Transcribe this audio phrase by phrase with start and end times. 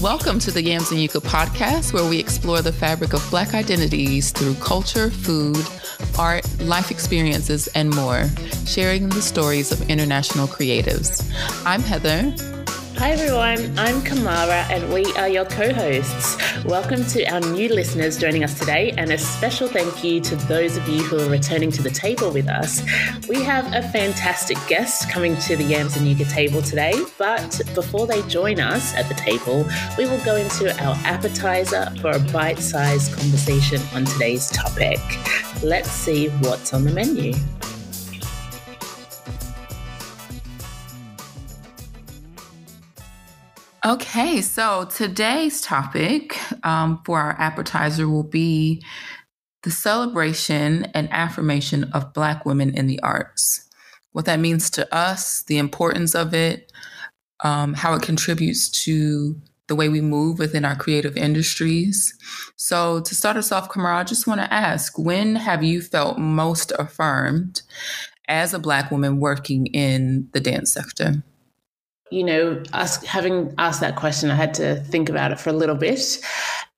[0.00, 4.30] Welcome to the Yams and Yucca podcast, where we explore the fabric of Black identities
[4.30, 5.56] through culture, food,
[6.18, 8.28] art, life experiences, and more,
[8.66, 11.24] sharing the stories of international creatives.
[11.64, 12.34] I'm Heather.
[12.98, 16.38] Hi everyone, I'm Kamara and we are your co hosts.
[16.64, 20.78] Welcome to our new listeners joining us today, and a special thank you to those
[20.78, 22.80] of you who are returning to the table with us.
[23.28, 28.06] We have a fantastic guest coming to the Yams and Yucca table today, but before
[28.06, 29.68] they join us at the table,
[29.98, 34.98] we will go into our appetizer for a bite sized conversation on today's topic.
[35.62, 37.34] Let's see what's on the menu.
[43.86, 46.36] Okay, so today's topic
[46.66, 48.82] um, for our appetizer will be
[49.62, 53.68] the celebration and affirmation of Black women in the arts.
[54.10, 56.72] What that means to us, the importance of it,
[57.44, 62.12] um, how it contributes to the way we move within our creative industries.
[62.56, 66.18] So, to start us off, Kamara, I just want to ask when have you felt
[66.18, 67.62] most affirmed
[68.26, 71.22] as a Black woman working in the dance sector?
[72.10, 72.62] You know,
[73.06, 76.20] having asked that question, I had to think about it for a little bit.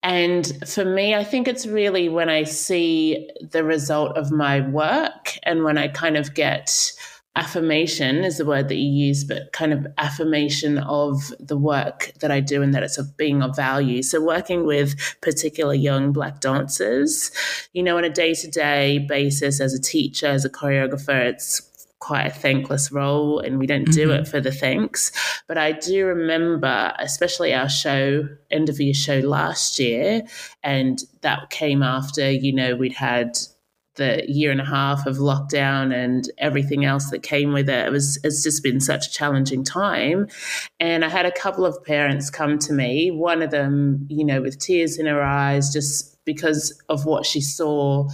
[0.02, 5.36] And for me, I think it's really when I see the result of my work
[5.42, 6.92] and when I kind of get
[7.38, 12.32] affirmation is the word that you use, but kind of affirmation of the work that
[12.32, 14.02] I do and that it's of being of value.
[14.02, 17.30] So working with particular young black dancers,
[17.72, 21.67] you know, on a day to day basis as a teacher, as a choreographer, it's
[22.00, 23.92] quite a thankless role and we don't mm-hmm.
[23.92, 24.30] do it mm-hmm.
[24.30, 25.12] for the thanks.
[25.46, 30.22] But I do remember, especially our show, end of year show last year,
[30.62, 33.36] and that came after, you know, we'd had
[33.98, 37.86] the year and a half of lockdown and everything else that came with it.
[37.86, 40.28] It was it's just been such a challenging time.
[40.80, 44.40] And I had a couple of parents come to me, one of them, you know,
[44.40, 48.08] with tears in her eyes, just because of what she saw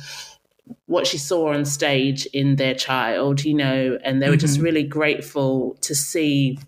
[0.86, 4.41] what she saw on stage in their child, you know, and they were mm-hmm.
[4.41, 6.58] just really grateful to see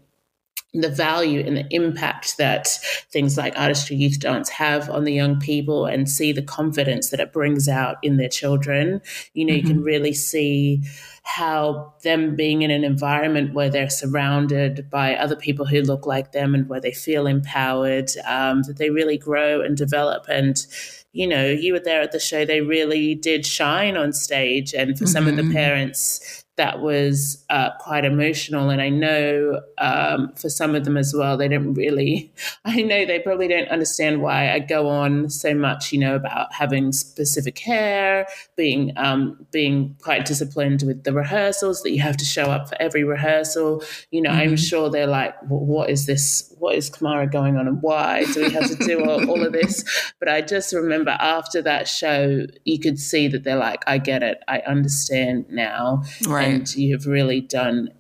[0.80, 2.66] the value and the impact that
[3.10, 7.20] things like artistry youth dance have on the young people and see the confidence that
[7.20, 9.00] it brings out in their children.
[9.32, 9.56] You know, mm-hmm.
[9.56, 9.86] you can mm-hmm.
[9.86, 10.82] really see
[11.22, 16.32] how them being in an environment where they're surrounded by other people who look like
[16.32, 20.66] them and where they feel empowered, um, that they really grow and develop and
[21.16, 24.74] you know, you were there at the show, they really did shine on stage.
[24.74, 25.12] And for mm-hmm.
[25.12, 25.52] some of the mm-hmm.
[25.52, 28.70] parents, that was uh, quite emotional.
[28.70, 32.32] And I know um, for some of them as well, they didn't really,
[32.64, 36.52] I know they probably don't understand why I go on so much, you know, about
[36.52, 38.26] having specific hair,
[38.56, 42.76] being, um, being quite disciplined with the rehearsals, that you have to show up for
[42.80, 43.82] every rehearsal.
[44.10, 44.50] You know, mm-hmm.
[44.50, 46.54] I'm sure they're like, well, what is this?
[46.58, 49.52] What is Kamara going on and why do we have to do all, all of
[49.52, 49.84] this?
[50.18, 54.22] But I just remember after that show, you could see that they're like, I get
[54.22, 54.38] it.
[54.48, 56.02] I understand now.
[56.26, 57.90] Right and you have really done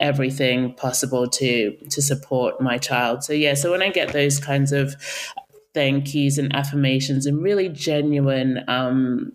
[0.00, 3.24] everything possible to to support my child.
[3.24, 4.94] So yeah, so when I get those kinds of
[5.74, 9.32] thank yous and affirmations and really genuine um,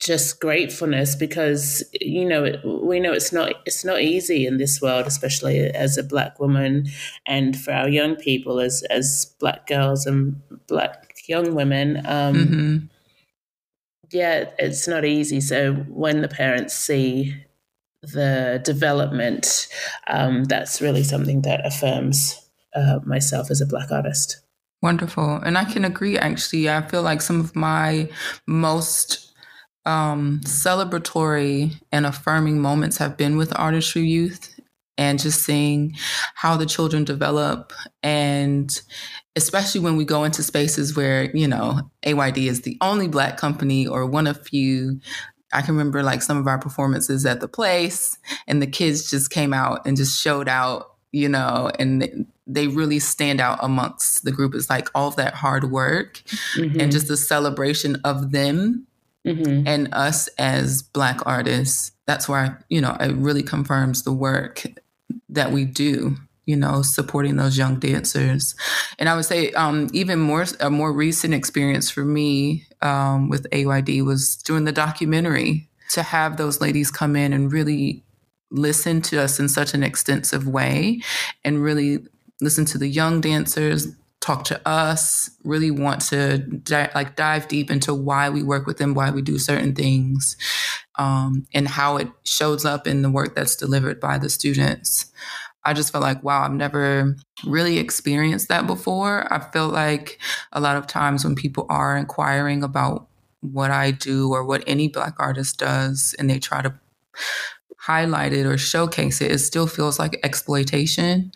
[0.00, 5.06] just gratefulness because you know we know it's not it's not easy in this world
[5.06, 6.88] especially as a black woman
[7.26, 12.86] and for our young people as as black girls and black young women um, mm-hmm
[14.12, 15.40] yeah, it's not easy.
[15.40, 17.34] So when the parents see
[18.02, 19.68] the development,
[20.08, 22.40] um, that's really something that affirms
[22.74, 24.40] uh, myself as a Black artist.
[24.82, 25.36] Wonderful.
[25.36, 26.70] And I can agree, actually.
[26.70, 28.08] I feel like some of my
[28.46, 29.29] most
[29.86, 34.54] um, celebratory and affirming moments have been with Artistry Youth
[34.98, 35.94] and just seeing
[36.34, 38.82] how the children develop and
[39.36, 43.86] especially when we go into spaces where you know AYD is the only black company
[43.86, 45.00] or one of few
[45.52, 49.30] I can remember like some of our performances at the place and the kids just
[49.30, 54.30] came out and just showed out, you know, and they really stand out amongst the
[54.30, 54.54] group.
[54.54, 56.22] It's like all of that hard work
[56.54, 56.80] mm-hmm.
[56.80, 58.86] and just the celebration of them
[59.26, 59.66] mm-hmm.
[59.66, 61.92] and us as Black artists.
[62.06, 64.64] That's where, I, you know, it really confirms the work
[65.28, 66.16] that we do
[66.50, 68.56] you know, supporting those young dancers.
[68.98, 73.46] And I would say um, even more a more recent experience for me um, with
[73.52, 78.02] AYD was doing the documentary to have those ladies come in and really
[78.50, 81.00] listen to us in such an extensive way
[81.44, 81.98] and really
[82.40, 83.86] listen to the young dancers
[84.20, 88.76] talk to us really want to di- like dive deep into why we work with
[88.76, 90.36] them why we do certain things
[90.98, 95.10] um, and how it shows up in the work that's delivered by the students
[95.64, 99.30] I just felt like, wow, I've never really experienced that before.
[99.32, 100.18] I feel like
[100.52, 103.08] a lot of times when people are inquiring about
[103.40, 106.74] what I do or what any Black artist does, and they try to
[107.78, 111.32] highlight it or showcase it, it still feels like exploitation.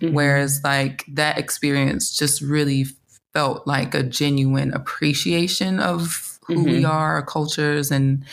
[0.00, 0.14] Mm-hmm.
[0.14, 2.86] Whereas, like, that experience just really
[3.32, 6.70] felt like a genuine appreciation of who mm-hmm.
[6.70, 8.24] we are, our cultures, and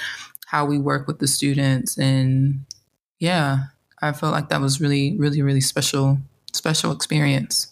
[0.48, 1.98] how we work with the students.
[1.98, 2.66] And
[3.20, 3.66] yeah,
[4.02, 6.20] I felt like that was really, really, really special,
[6.54, 7.69] special experience.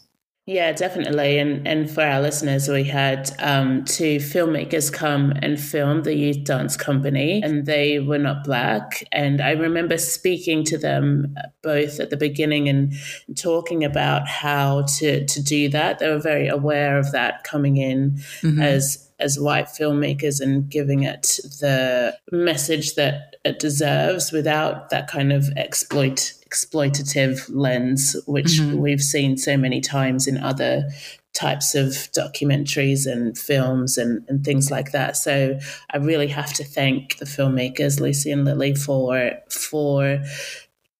[0.48, 1.40] Yeah, definitely.
[1.40, 6.46] And and for our listeners, we had um, two filmmakers come and film the youth
[6.46, 9.04] dance company, and they were not black.
[9.12, 12.94] And I remember speaking to them both at the beginning and
[13.36, 16.00] talking about how to to do that.
[16.00, 18.12] They were very aware of that coming in
[18.42, 18.62] mm-hmm.
[18.62, 25.34] as as white filmmakers and giving it the message that it deserves without that kind
[25.34, 28.78] of exploit exploitative lens, which mm-hmm.
[28.78, 30.90] we've seen so many times in other
[31.34, 35.16] types of documentaries and films and, and things like that.
[35.16, 35.60] So
[35.92, 40.24] I really have to thank the filmmakers, Lucy and Lily, for for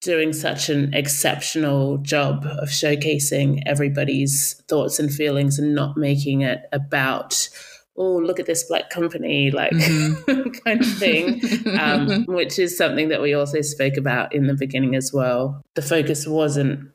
[0.02, 6.66] doing such an exceptional job of showcasing everybody's thoughts and feelings and not making it
[6.72, 7.50] about
[7.98, 10.50] oh, look at this black company, like mm-hmm.
[10.66, 11.42] kind of thing,
[11.80, 15.62] um, which is something that we also spoke about in the beginning as well.
[15.76, 16.90] The focus wasn't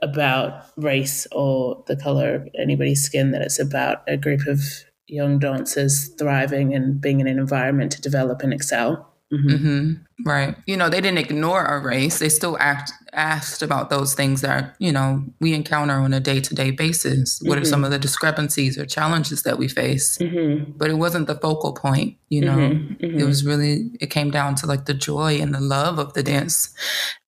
[0.00, 4.60] about race or the color of anybody's skin, that it's about a group of
[5.06, 9.11] young dancers thriving and being in an environment to develop and excel.
[9.32, 9.48] Mm-hmm.
[9.48, 10.28] Mm-hmm.
[10.28, 10.54] Right.
[10.66, 12.18] You know, they didn't ignore our race.
[12.18, 16.40] They still act, asked about those things that, you know, we encounter on a day
[16.40, 17.40] to day basis.
[17.40, 17.62] What mm-hmm.
[17.62, 20.18] are some of the discrepancies or challenges that we face?
[20.18, 20.72] Mm-hmm.
[20.76, 22.58] But it wasn't the focal point, you know.
[22.58, 23.04] Mm-hmm.
[23.04, 23.18] Mm-hmm.
[23.20, 26.22] It was really, it came down to like the joy and the love of the
[26.22, 26.74] dance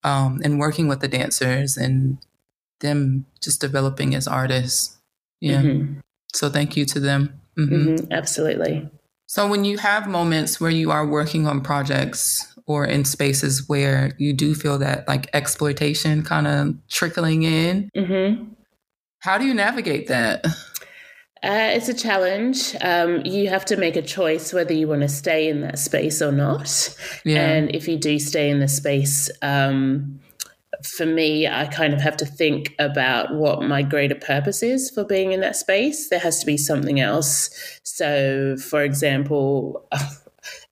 [0.03, 2.19] um, and working with the dancers and
[2.81, 4.99] them just developing as artists.
[5.41, 5.63] Yeah.
[6.35, 7.41] So thank you to them.
[8.11, 8.91] Absolutely.
[9.35, 14.13] So, when you have moments where you are working on projects or in spaces where
[14.17, 18.45] you do feel that like exploitation kind of trickling in, mm-hmm.
[19.23, 20.47] how do you navigate that?
[21.43, 22.75] Uh, it's a challenge.
[22.81, 26.23] Um, you have to make a choice whether you want to stay in that space
[26.23, 26.97] or not.
[27.25, 27.45] Yeah.
[27.45, 30.21] And if you do stay in the space, um,
[30.85, 35.05] for me, I kind of have to think about what my greater purpose is for
[35.05, 36.09] being in that space.
[36.09, 37.51] There has to be something else.
[37.83, 39.89] So, for example,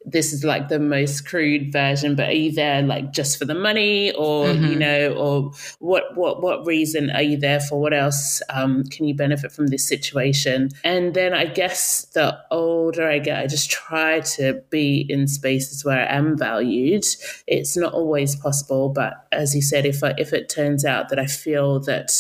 [0.05, 3.55] this is like the most crude version, but are you there like just for the
[3.55, 4.67] money or, mm-hmm.
[4.67, 7.81] you know, or what, what, what reason are you there for?
[7.81, 10.71] What else um, can you benefit from this situation?
[10.85, 15.85] And then I guess the older I get, I just try to be in spaces
[15.85, 17.05] where I am valued.
[17.47, 21.19] It's not always possible, but as you said, if I, if it turns out that
[21.19, 22.11] I feel that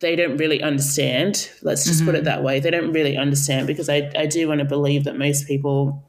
[0.00, 1.50] they don't really understand.
[1.62, 2.06] Let's just mm-hmm.
[2.06, 2.26] put it mm-hmm.
[2.26, 2.60] that way.
[2.60, 6.04] They don't really understand because I, I do want to believe that most people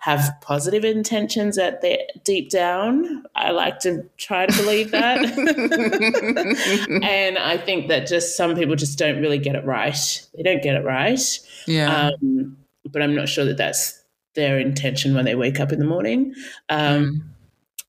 [0.00, 3.24] have positive intentions at their deep down.
[3.34, 5.18] I like to try to believe that.
[7.02, 10.26] and I think that just some people just don't really get it right.
[10.36, 11.20] They don't get it right.
[11.66, 12.10] Yeah.
[12.22, 12.56] Um,
[12.90, 14.00] but I'm not sure that that's
[14.34, 16.34] their intention when they wake up in the morning.
[16.68, 17.20] Um, mm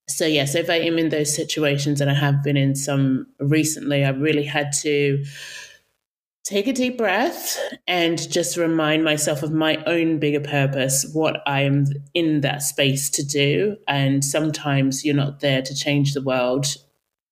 [0.10, 3.28] so yeah, so if I am in those situations, and I have been in some
[3.40, 5.24] recently, I really had to
[6.44, 11.86] take a deep breath and just remind myself of my own bigger purpose, what I'm
[12.16, 13.78] in that space to do.
[13.88, 16.66] And sometimes you're not there to change the world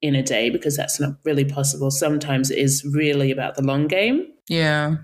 [0.04, 1.90] in a day because that's not really possible.
[1.90, 4.28] Sometimes it is really about the long game.
[4.48, 4.98] Yeah.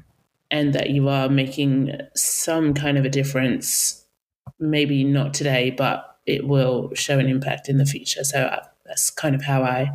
[0.52, 4.06] And that you are making some kind of a difference,
[4.60, 8.24] maybe not today, but it will show an impact in the future.
[8.24, 9.92] So uh, that's kind of how I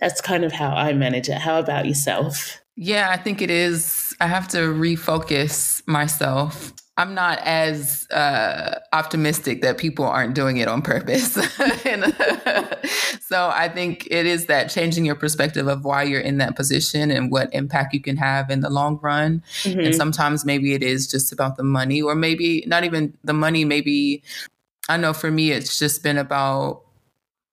[0.00, 1.38] that's kind of how I manage it.
[1.38, 2.60] How about yourself?
[2.76, 4.14] Yeah, I think it is.
[4.20, 6.72] I have to refocus myself.
[6.96, 11.34] I'm not as uh, optimistic that people aren't doing it on purpose.
[11.86, 12.04] and,
[13.20, 17.10] so I think it is that changing your perspective of why you're in that position
[17.10, 19.42] and what impact you can have in the long run.
[19.62, 19.80] Mm-hmm.
[19.80, 23.64] And sometimes maybe it is just about the money, or maybe not even the money,
[23.64, 24.22] maybe
[24.90, 26.82] I know for me, it's just been about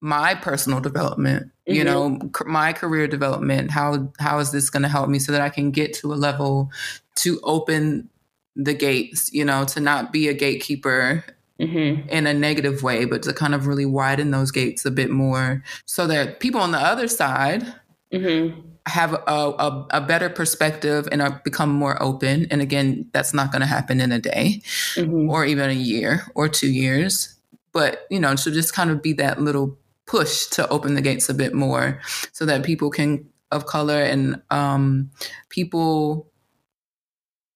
[0.01, 1.73] my personal development mm-hmm.
[1.73, 5.41] you know my career development how how is this going to help me so that
[5.41, 6.69] i can get to a level
[7.15, 8.09] to open
[8.55, 11.23] the gates you know to not be a gatekeeper
[11.59, 12.07] mm-hmm.
[12.09, 15.63] in a negative way but to kind of really widen those gates a bit more
[15.85, 17.65] so that people on the other side
[18.13, 18.59] mm-hmm.
[18.87, 23.51] Have a, a, a, better perspective and are become more open and again that's not
[23.51, 24.61] going to happen in a day
[24.95, 25.29] mm-hmm.
[25.29, 27.35] or even a year or two years
[27.73, 31.29] but you know to just kind of be that little push to open the gates
[31.29, 32.01] a bit more
[32.31, 35.09] so that people can of color and um,
[35.49, 36.31] people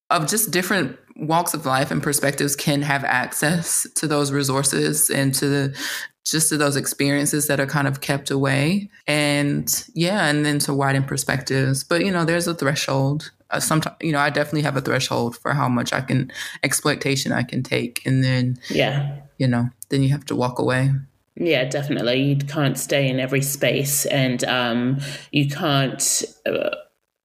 [0.09, 5.33] of just different walks of life and perspectives can have access to those resources and
[5.35, 5.77] to the
[6.25, 8.89] just to those experiences that are kind of kept away.
[9.07, 11.83] And yeah and then to widen perspectives.
[11.83, 13.31] But you know there's a threshold.
[13.49, 16.31] Uh, sometimes you know i definitely have a threshold for how much i can
[16.63, 18.05] exploitation i can take.
[18.05, 19.17] And then yeah.
[19.37, 20.91] you know then you have to walk away.
[21.35, 22.21] Yeah, definitely.
[22.21, 24.99] You can't stay in every space, and um,
[25.31, 26.69] you can't, uh,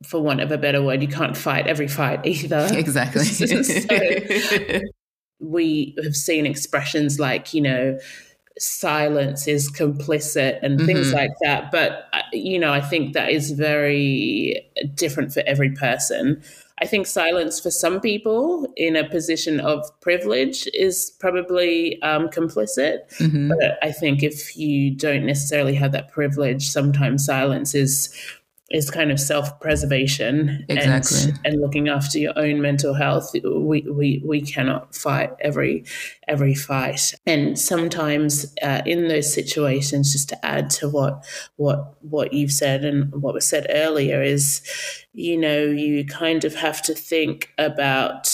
[0.05, 2.69] for want of a better word, you can't fight every fight either.
[2.73, 3.25] Exactly.
[3.25, 4.81] so
[5.41, 7.99] we have seen expressions like, you know,
[8.59, 10.87] silence is complicit and mm-hmm.
[10.87, 11.71] things like that.
[11.71, 16.43] But, uh, you know, I think that is very different for every person.
[16.79, 23.09] I think silence for some people in a position of privilege is probably um, complicit.
[23.19, 23.49] Mm-hmm.
[23.49, 28.15] But I think if you don't necessarily have that privilege, sometimes silence is
[28.71, 31.31] is kind of self-preservation exactly.
[31.31, 35.85] and, and looking after your own mental health we, we we cannot fight every
[36.27, 41.25] every fight and sometimes uh, in those situations just to add to what
[41.57, 44.61] what what you've said and what was said earlier is
[45.13, 48.29] you know you kind of have to think about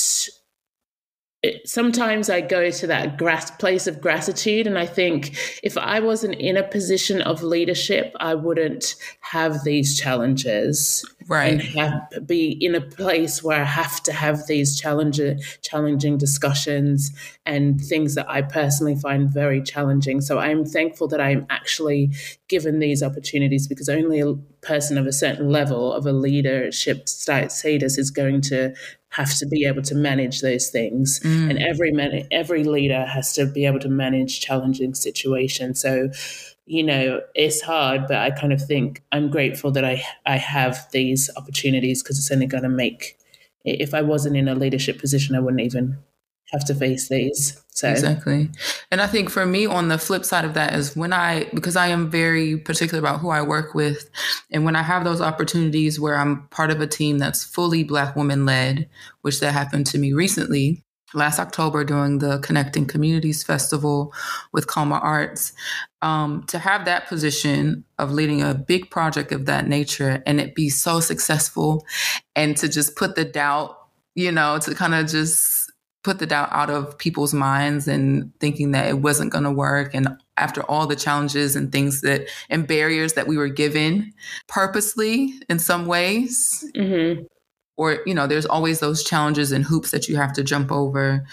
[1.65, 6.37] sometimes I go to that grass place of gratitude, and I think if I wasn't
[6.37, 11.55] in a position of leadership, I wouldn't have these challenges, right?
[11.55, 17.11] And have, be in a place where I have to have these challenging, challenging discussions
[17.45, 20.21] and things that I personally find very challenging.
[20.21, 22.13] So I'm thankful that I'm actually
[22.49, 27.99] given these opportunities because only a person of a certain level of a leadership status
[27.99, 28.75] is going to
[29.13, 31.51] have to be able to manage those things mm.
[31.51, 36.09] and every man- every leader has to be able to manage challenging situations so
[36.67, 40.87] you know it's hard but i kind of think i'm grateful that i i have
[40.93, 43.19] these opportunities because it's only going to make
[43.65, 45.99] if i wasn't in a leadership position i wouldn't even
[46.53, 47.61] have to face these.
[47.71, 48.51] So exactly.
[48.91, 51.77] And I think for me on the flip side of that is when I because
[51.77, 54.11] I am very particular about who I work with
[54.51, 58.15] and when I have those opportunities where I'm part of a team that's fully black
[58.15, 58.89] woman led,
[59.23, 64.13] which that happened to me recently last October during the Connecting Communities Festival
[64.53, 65.53] with Coma Arts,
[66.01, 70.55] um, to have that position of leading a big project of that nature and it
[70.55, 71.87] be so successful
[72.35, 73.79] and to just put the doubt,
[74.15, 75.62] you know, to kind of just
[76.03, 79.95] put the doubt out of people's minds and thinking that it wasn't going to work.
[79.95, 84.13] And after all the challenges and things that and barriers that we were given
[84.49, 87.23] purposely in some ways mm-hmm.
[87.77, 91.25] or you know there's always those challenges and hoops that you have to jump over.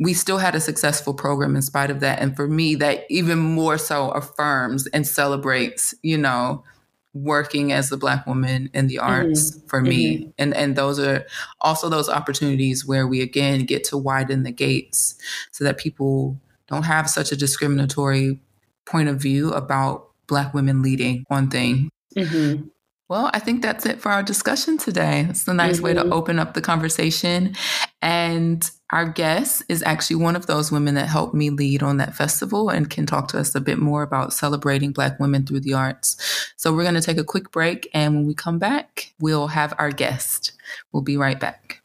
[0.00, 2.20] We still had a successful program in spite of that.
[2.20, 6.64] And for me that even more so affirms and celebrates you know
[7.22, 9.08] working as a black woman in the mm-hmm.
[9.08, 9.66] arts mm-hmm.
[9.66, 10.30] for me mm-hmm.
[10.38, 11.24] and and those are
[11.60, 15.16] also those opportunities where we again get to widen the gates
[15.52, 18.38] so that people don't have such a discriminatory
[18.84, 22.66] point of view about black women leading on thing mm-hmm.
[23.08, 25.26] Well, I think that's it for our discussion today.
[25.30, 26.12] It's a nice way to mm-hmm.
[26.12, 27.56] open up the conversation.
[28.02, 32.14] And our guest is actually one of those women that helped me lead on that
[32.14, 35.74] festival and can talk to us a bit more about celebrating Black women through the
[35.74, 36.52] arts.
[36.56, 37.88] So we're going to take a quick break.
[37.92, 40.52] And when we come back, we'll have our guest.
[40.90, 41.82] We'll be right back.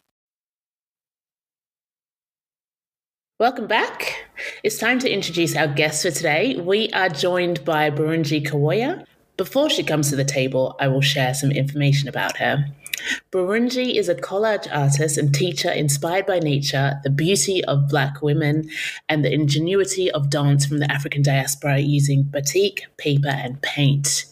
[3.37, 4.25] Welcome back.
[4.63, 6.55] It's time to introduce our guest for today.
[6.55, 9.05] We are joined by Burunji Kawoya.
[9.35, 12.65] Before she comes to the table, I will share some information about her.
[13.31, 18.69] Burunji is a collage artist and teacher inspired by nature, the beauty of Black women,
[19.09, 24.25] and the ingenuity of dance from the African diaspora using batik, paper, and paint.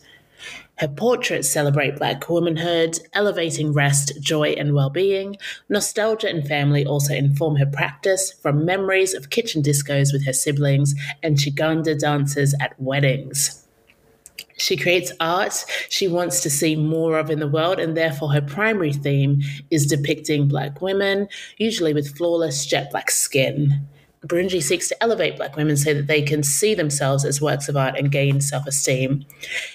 [0.82, 5.38] Her portraits celebrate Black womanhood, elevating rest, joy, and well being.
[5.70, 10.96] Nostalgia and family also inform her practice, from memories of kitchen discos with her siblings
[11.22, 13.61] and Kiganda dances at weddings.
[14.62, 18.42] She creates art she wants to see more of in the world, and therefore her
[18.42, 21.28] primary theme is depicting Black women,
[21.58, 23.88] usually with flawless jet black skin.
[24.28, 27.76] Burunji seeks to elevate Black women so that they can see themselves as works of
[27.76, 29.26] art and gain self esteem.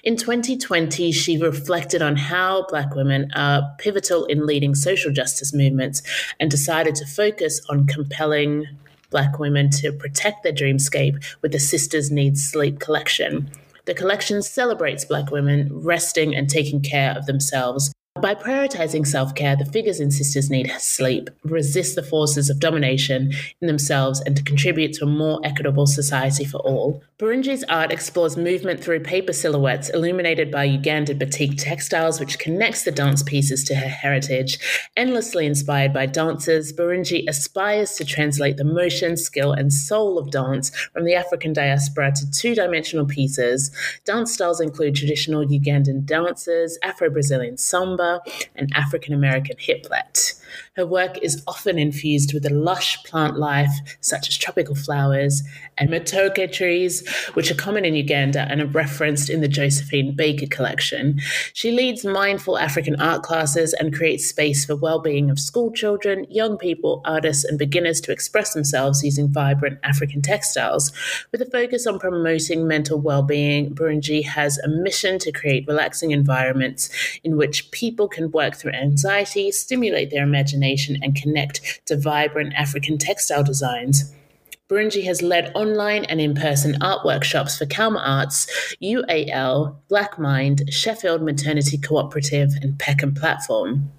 [0.04, 6.00] In 2020, she reflected on how Black women are pivotal in leading social justice movements
[6.38, 8.66] and decided to focus on compelling
[9.10, 13.50] Black women to protect their dreamscape with the Sisters Need Sleep collection.
[13.86, 17.92] The collection celebrates Black women resting and taking care of themselves.
[18.20, 23.32] By prioritizing self care, the figures in Sisters Need Sleep resist the forces of domination
[23.60, 27.04] in themselves and to contribute to a more equitable society for all.
[27.18, 32.90] Burunji's art explores movement through paper silhouettes illuminated by Ugandan batik textiles, which connects the
[32.90, 34.58] dance pieces to her heritage.
[34.98, 40.68] Endlessly inspired by dancers, Burunji aspires to translate the motion, skill, and soul of dance
[40.92, 43.70] from the African diaspora to two dimensional pieces.
[44.04, 48.20] Dance styles include traditional Ugandan dances, Afro Brazilian samba,
[48.54, 50.34] and African American hiplet.
[50.76, 53.70] Her work is often infused with the lush plant life,
[54.00, 55.42] such as tropical flowers
[55.78, 60.46] and matoke trees, which are common in Uganda and are referenced in the Josephine Baker
[60.46, 61.20] collection.
[61.52, 66.56] She leads mindful African art classes and creates space for well-being of school children, young
[66.58, 70.92] people, artists, and beginners to express themselves using vibrant African textiles.
[71.32, 76.90] With a focus on promoting mental well-being, Burunji has a mission to create relaxing environments
[77.22, 82.98] in which people can work through anxiety, stimulate their imagination, and connect to vibrant African
[82.98, 84.12] textile designs.
[84.68, 88.48] Burunji has led online and in person art workshops for Calma Arts,
[88.82, 93.92] UAL, Black Mind, Sheffield Maternity Cooperative, and Peckham Platform.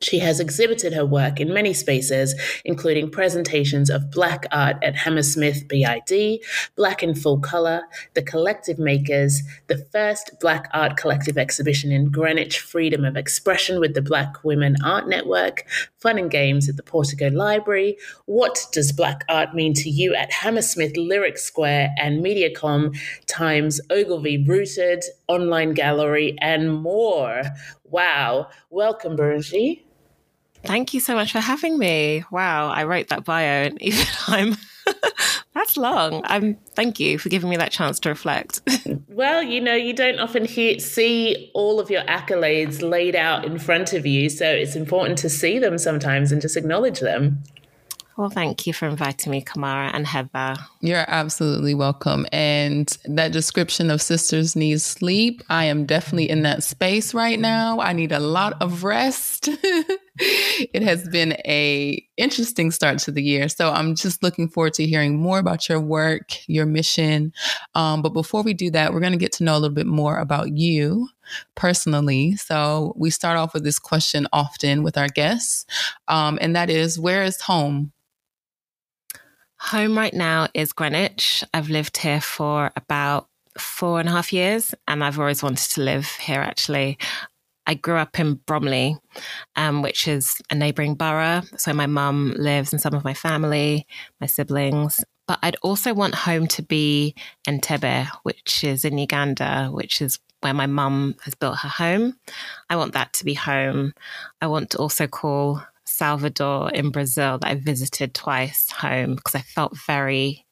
[0.00, 0.44] She has mm-hmm.
[0.44, 2.34] exhibited her work in many spaces,
[2.64, 6.40] including presentations of Black art at Hammersmith BID,
[6.76, 7.82] Black in Full Colour,
[8.14, 13.94] The Collective Makers, the first Black art collective exhibition in Greenwich Freedom of Expression with
[13.94, 15.66] the Black Women Art Network,
[15.98, 17.96] Fun and Games at the Portico Library,
[18.26, 22.96] What Does Black Art Mean to You at Hammersmith Lyric Square and Mediacom
[23.26, 27.42] times Ogilvy Rooted, Online Gallery, and more.
[27.94, 28.48] Wow.
[28.70, 29.82] Welcome, Burunji.
[30.64, 32.24] Thank you so much for having me.
[32.32, 34.56] Wow, I wrote that bio and even I'm
[35.54, 36.22] that's long.
[36.24, 38.62] I'm thank you for giving me that chance to reflect.
[39.08, 43.60] well, you know, you don't often hear, see all of your accolades laid out in
[43.60, 47.44] front of you, so it's important to see them sometimes and just acknowledge them.
[48.16, 50.54] Well, thank you for inviting me, Kamara and Heather.
[50.80, 52.26] You're absolutely welcome.
[52.30, 57.80] And that description of sisters need sleep, I am definitely in that space right now.
[57.80, 59.48] I need a lot of rest.
[60.18, 63.48] it has been a interesting start to the year.
[63.48, 67.32] So I'm just looking forward to hearing more about your work, your mission.
[67.74, 69.88] Um, but before we do that, we're going to get to know a little bit
[69.88, 71.08] more about you
[71.56, 72.36] personally.
[72.36, 75.66] So we start off with this question often with our guests,
[76.06, 77.92] um, and that is, where is home?
[79.68, 81.42] Home right now is Greenwich.
[81.54, 85.80] I've lived here for about four and a half years, and I've always wanted to
[85.80, 86.98] live here actually.
[87.66, 88.98] I grew up in Bromley,
[89.56, 91.40] um, which is a neighbouring borough.
[91.56, 93.86] So my mum lives and some of my family,
[94.20, 95.02] my siblings.
[95.26, 97.14] But I'd also want home to be
[97.48, 102.18] Entebbe, which is in Uganda, which is where my mum has built her home.
[102.68, 103.94] I want that to be home.
[104.42, 105.62] I want to also call
[105.96, 110.44] Salvador in Brazil that I visited twice home because I felt very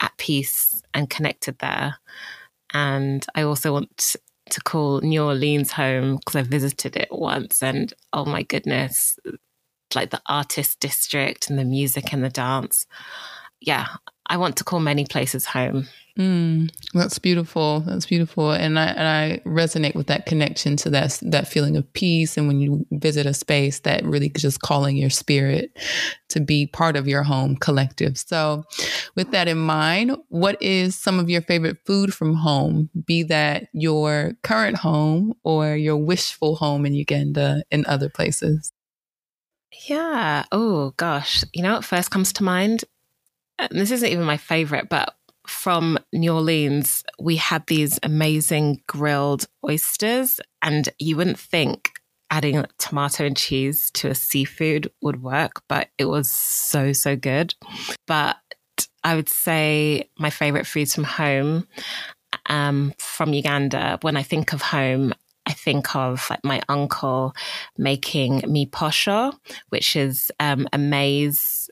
[0.00, 1.96] at peace and connected there.
[2.72, 4.16] And I also want
[4.50, 9.18] to call New Orleans home because I visited it once and oh my goodness,
[9.94, 12.86] like the artist district and the music and the dance.
[13.60, 13.86] Yeah,
[14.26, 15.86] I want to call many places home.
[16.18, 17.80] Mm, that's beautiful.
[17.80, 21.90] That's beautiful, and I and I resonate with that connection to that that feeling of
[21.92, 22.36] peace.
[22.36, 25.76] And when you visit a space, that really just calling your spirit
[26.28, 28.18] to be part of your home collective.
[28.18, 28.64] So,
[29.14, 32.90] with that in mind, what is some of your favorite food from home?
[33.06, 38.72] Be that your current home or your wishful home in Uganda and other places.
[39.86, 40.44] Yeah.
[40.52, 42.84] Oh gosh, you know what first comes to mind?
[43.70, 45.14] And this isn't even my favorite, but
[45.46, 51.90] from New Orleans, we had these amazing grilled oysters, and you wouldn't think
[52.30, 57.54] adding tomato and cheese to a seafood would work, but it was so, so good.
[58.06, 58.36] But
[59.02, 61.66] I would say my favorite foods from home,
[62.46, 65.12] um, from Uganda, when I think of home,
[65.46, 67.34] I think of like my uncle
[67.76, 69.36] making me posho,
[69.70, 71.68] which is um, a maize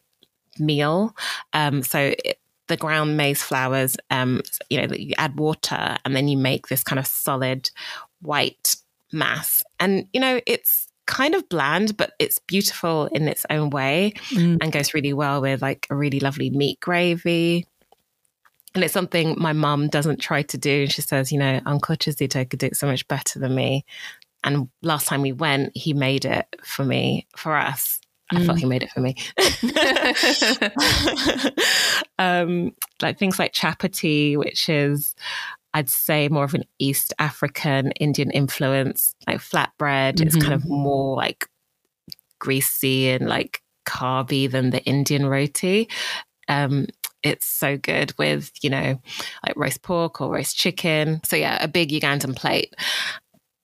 [0.61, 1.17] meal.
[1.53, 6.29] Um, so it, the ground maize flours, um, you know, you add water and then
[6.29, 7.71] you make this kind of solid
[8.21, 8.77] white
[9.13, 9.65] mass.
[9.81, 14.59] And, you know, it's kind of bland, but it's beautiful in its own way mm.
[14.61, 17.67] and goes really well with like a really lovely meat gravy.
[18.75, 20.83] And it's something my mum doesn't try to do.
[20.83, 23.87] And she says, you know, Uncle Kizito could do it so much better than me.
[24.45, 28.01] And last time we went, he made it for me, for us.
[28.31, 28.61] I thought mm.
[28.61, 29.17] he made it for me.
[32.19, 35.15] um, like things like chapati, which is,
[35.73, 39.15] I'd say, more of an East African Indian influence.
[39.27, 40.27] Like flatbread mm-hmm.
[40.27, 41.47] is kind of more like
[42.39, 45.89] greasy and like carby than the Indian roti.
[46.49, 46.87] Um,
[47.23, 49.01] it's so good with, you know,
[49.47, 51.21] like roast pork or roast chicken.
[51.25, 52.75] So, yeah, a big Ugandan plate.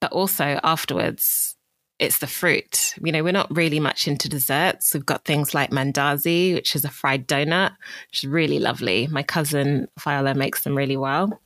[0.01, 1.57] But also afterwards,
[1.99, 2.95] it's the fruit.
[3.03, 4.95] You know, we're not really much into desserts.
[4.95, 7.73] We've got things like mandazi, which is a fried donut,
[8.09, 9.07] which is really lovely.
[9.07, 11.41] My cousin Viola makes them really well.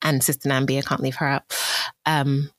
[0.00, 1.44] And Sister Nambi, I can't leave her out.
[2.06, 2.50] Um,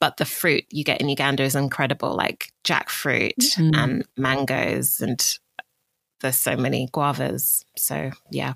[0.00, 3.74] but the fruit you get in Uganda is incredible, like jackfruit mm.
[3.74, 5.38] and mangoes, and
[6.20, 7.64] there's so many guavas.
[7.76, 8.54] So yeah,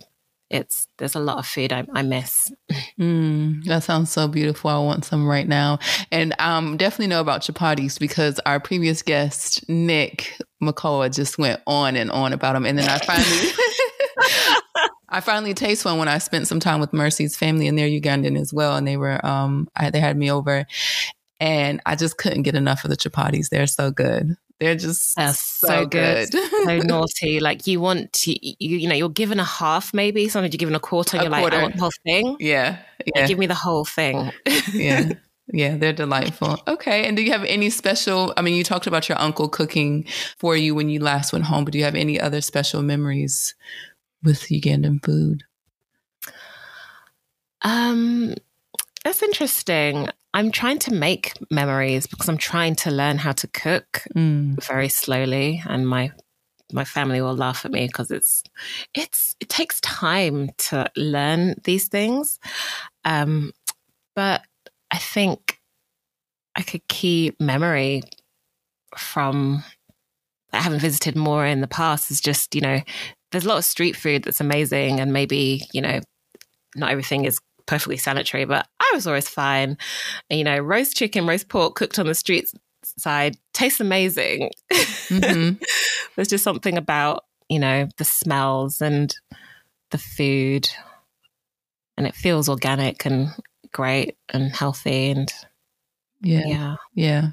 [0.55, 2.53] it's there's a lot of food I, I miss.
[2.99, 4.71] Mm, that sounds so beautiful.
[4.71, 5.81] I want some right now,
[6.13, 11.97] and um, definitely know about chapatis because our previous guest Nick McCullough just went on
[11.97, 13.53] and on about them, and then I finally.
[15.09, 18.39] I finally taste one when I spent some time with Mercy's family, and they're Ugandan
[18.41, 18.77] as well.
[18.77, 20.67] And they were, um, I, they had me over,
[21.41, 23.49] and I just couldn't get enough of the chapatis.
[23.49, 24.37] They're so good.
[24.65, 26.51] They're just so, so good, good.
[26.65, 27.39] so naughty.
[27.39, 30.75] Like you want to, you, you know, you're given a half, maybe sometimes you're given
[30.75, 31.19] a quarter.
[31.19, 31.57] And a you're quarter.
[31.57, 32.37] like, I want the whole thing.
[32.41, 32.79] Yeah,
[33.15, 33.27] yeah.
[33.27, 34.33] give me the whole thing.
[34.73, 35.13] yeah.
[35.53, 36.59] Yeah, they're delightful.
[36.67, 37.07] Okay.
[37.07, 38.33] And do you have any special?
[38.39, 40.07] I mean, you talked about your uncle cooking
[40.39, 43.55] for you when you last went home, but do you have any other special memories
[44.23, 45.45] with Ugandan food?
[47.61, 48.35] Um,
[49.05, 50.09] that's interesting.
[50.35, 54.61] I'm trying to make memories because I'm trying to learn how to cook mm.
[54.65, 56.11] very slowly, and my
[56.73, 58.43] my family will laugh at me because it's
[58.95, 62.41] it's it takes time to learn these things.
[63.05, 63.53] Um,
[64.17, 64.43] but
[64.91, 65.61] I think
[66.59, 68.03] like a key memory
[68.99, 69.63] from
[70.53, 72.81] I haven't visited more in the past is just you know
[73.31, 76.01] there's a lot of street food that's amazing, and maybe you know
[76.75, 79.77] not everything is perfectly sanitary, but I was always fine.
[80.31, 82.51] And, you know, roast chicken, roast pork cooked on the street
[82.99, 84.51] side tastes amazing.
[84.73, 85.63] Mm-hmm.
[86.17, 89.15] There's just something about, you know, the smells and
[89.91, 90.69] the food.
[91.97, 93.29] And it feels organic and
[93.73, 95.33] great and healthy and
[96.21, 96.47] yeah.
[96.47, 96.77] Yeah.
[96.95, 97.29] Yeah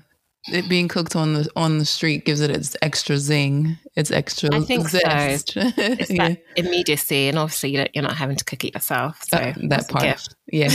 [0.48, 4.50] it being cooked on the on the street gives it its extra zing, its extra
[4.54, 5.54] I think zest.
[5.54, 5.62] So.
[5.78, 6.30] It's yeah.
[6.30, 9.24] that immediacy, and obviously you are not having to cook it yourself.
[9.24, 10.70] So that, that part, yeah.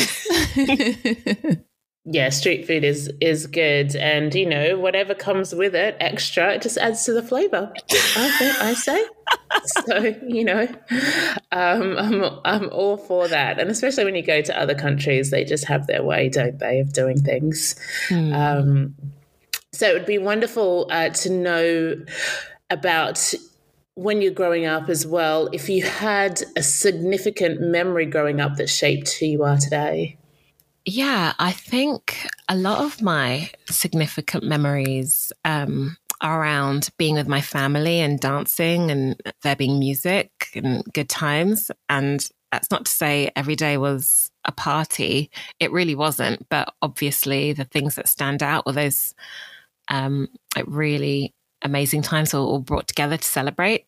[2.05, 6.63] yeah, street food is is good, and you know whatever comes with it, extra, it
[6.63, 7.73] just adds to the flavor.
[8.17, 9.05] I think I say.
[9.87, 10.69] so you know,
[11.51, 15.45] um, I'm I'm all for that, and especially when you go to other countries, they
[15.45, 17.75] just have their way, don't they, of doing things.
[18.09, 18.33] Hmm.
[18.33, 18.95] Um,
[19.77, 22.05] so it would be wonderful uh, to know
[22.71, 23.35] about
[23.95, 28.69] when you're growing up as well, if you had a significant memory growing up that
[28.69, 30.19] shaped who you are today.
[30.85, 38.01] Yeah, I think a lot of my significant memories um, around being with my family
[38.01, 41.71] and dancing and there being music and good times.
[41.89, 45.31] And that's not to say every day was a party.
[45.59, 46.49] It really wasn't.
[46.49, 49.15] But obviously, the things that stand out were those
[49.89, 50.29] um,
[50.67, 53.87] really amazing times all brought together to celebrate.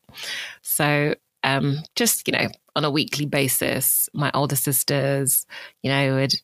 [0.62, 5.46] So um, just you know on a weekly basis, my older sisters,
[5.82, 6.34] you know, would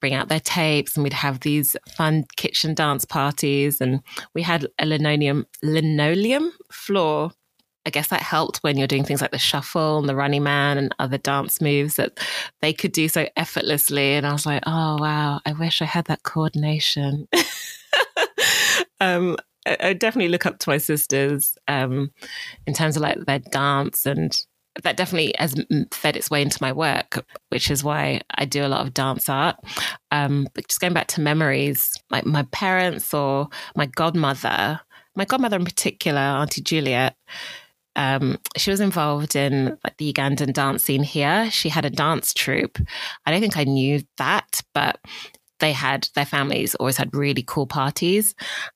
[0.00, 4.00] bring out their tapes and we'd have these fun kitchen dance parties and
[4.34, 7.32] we had a linoleum linoleum floor
[7.86, 10.76] I guess that helped when you're doing things like the shuffle and the running man
[10.76, 12.18] and other dance moves that
[12.60, 14.14] they could do so effortlessly.
[14.14, 17.28] And I was like, oh, wow, I wish I had that coordination.
[19.00, 22.10] um, I, I, definitely look up to my sisters um,
[22.66, 24.36] in terms of like their dance and
[24.82, 25.54] that definitely has
[25.90, 29.28] fed its way into my work, which is why I do a lot of dance
[29.28, 29.56] art.
[30.10, 34.80] Um, but just going back to memories, like my parents or my godmother,
[35.14, 37.16] my godmother in particular, Auntie Juliet,
[37.96, 41.50] um, she was involved in like the Ugandan dance scene here.
[41.50, 42.78] She had a dance troupe.
[43.24, 45.00] I don't think I knew that, but
[45.60, 48.34] they had their families always had really cool parties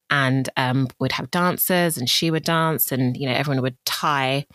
[0.08, 4.46] and um, would have dancers and she would dance and you know everyone would tie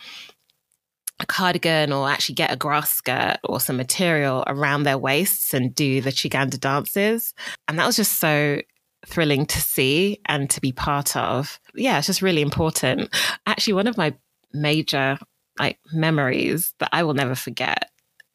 [1.20, 5.74] a cardigan or actually get a grass skirt or some material around their waists and
[5.74, 7.34] do the Kiganda dances.
[7.68, 8.60] And that was just so
[9.06, 11.60] thrilling to see and to be part of.
[11.74, 13.16] Yeah it's just really important.
[13.46, 14.14] Actually one of my
[14.52, 15.18] major
[15.58, 17.90] like memories that I will never forget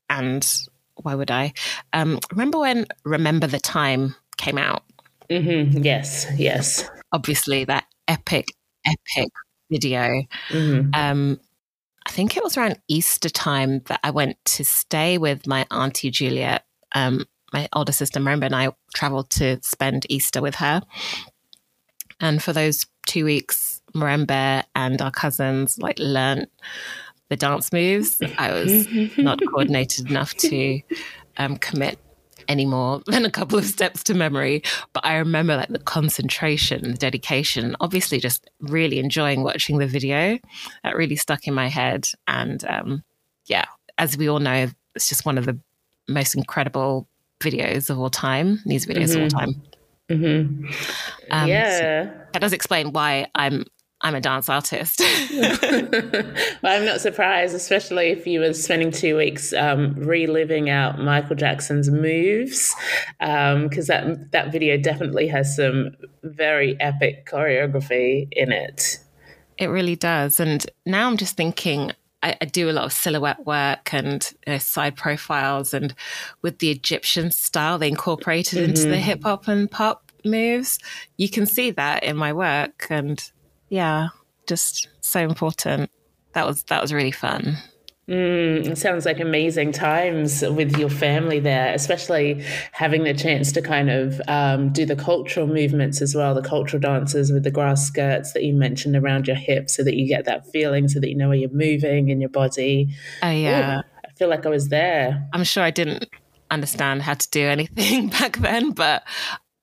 [0.09, 0.47] and
[1.03, 1.53] why would I?
[1.93, 4.83] Um, remember when Remember the Time came out?
[5.29, 5.83] Mm-hmm.
[5.83, 6.89] Yes, yes.
[7.13, 8.49] Obviously, that epic,
[8.85, 9.31] epic
[9.71, 10.23] video.
[10.49, 10.91] Mm-hmm.
[10.95, 11.41] Um,
[12.07, 16.11] I think it was around Easter time that I went to stay with my auntie
[16.11, 16.65] Juliet.
[16.95, 20.83] Um, my older sister Miranda and I traveled to spend Easter with her.
[22.21, 26.49] And for those two weeks, Miranda and our cousins like learned
[27.31, 28.21] the dance moves.
[28.37, 28.87] I was
[29.19, 30.81] not coordinated enough to
[31.39, 31.99] um, commit
[32.49, 34.63] any more than a couple of steps to memory.
[34.93, 40.39] But I remember like the concentration, the dedication, obviously just really enjoying watching the video.
[40.83, 42.09] That really stuck in my head.
[42.27, 43.05] And um,
[43.47, 43.67] yeah,
[43.97, 45.59] as we all know, it's just one of the
[46.09, 49.23] most incredible videos of all time, these videos mm-hmm.
[49.23, 49.53] of all mm-hmm.
[49.53, 49.63] time.
[50.11, 51.31] Mm-hmm.
[51.31, 51.79] Um, yeah.
[51.79, 53.65] So that does explain why I'm
[54.03, 55.01] I'm a dance artist.
[55.31, 56.33] well,
[56.65, 61.91] I'm not surprised, especially if you were spending two weeks um, reliving out Michael Jackson's
[61.91, 62.75] moves,
[63.19, 65.91] because um, that that video definitely has some
[66.23, 68.99] very epic choreography in it.
[69.59, 71.93] It really does, and now I'm just thinking.
[72.23, 75.95] I, I do a lot of silhouette work and you know, side profiles, and
[76.43, 78.69] with the Egyptian style, they incorporated mm-hmm.
[78.71, 79.03] into the mm-hmm.
[79.03, 80.79] hip hop and pop moves.
[81.17, 83.31] You can see that in my work, and
[83.71, 84.09] yeah,
[84.47, 85.91] just so important.
[86.35, 87.57] That was that was really fun.
[88.09, 93.63] Mm, it sounds like amazing times with your family there, especially having the chance to
[93.63, 97.87] kind of um, do the cultural movements as well, the cultural dances with the grass
[97.87, 101.09] skirts that you mentioned around your hips, so that you get that feeling, so that
[101.09, 102.89] you know where you're moving in your body.
[103.23, 105.29] Oh yeah, Ooh, I feel like I was there.
[105.33, 106.09] I'm sure I didn't
[106.51, 109.05] understand how to do anything back then, but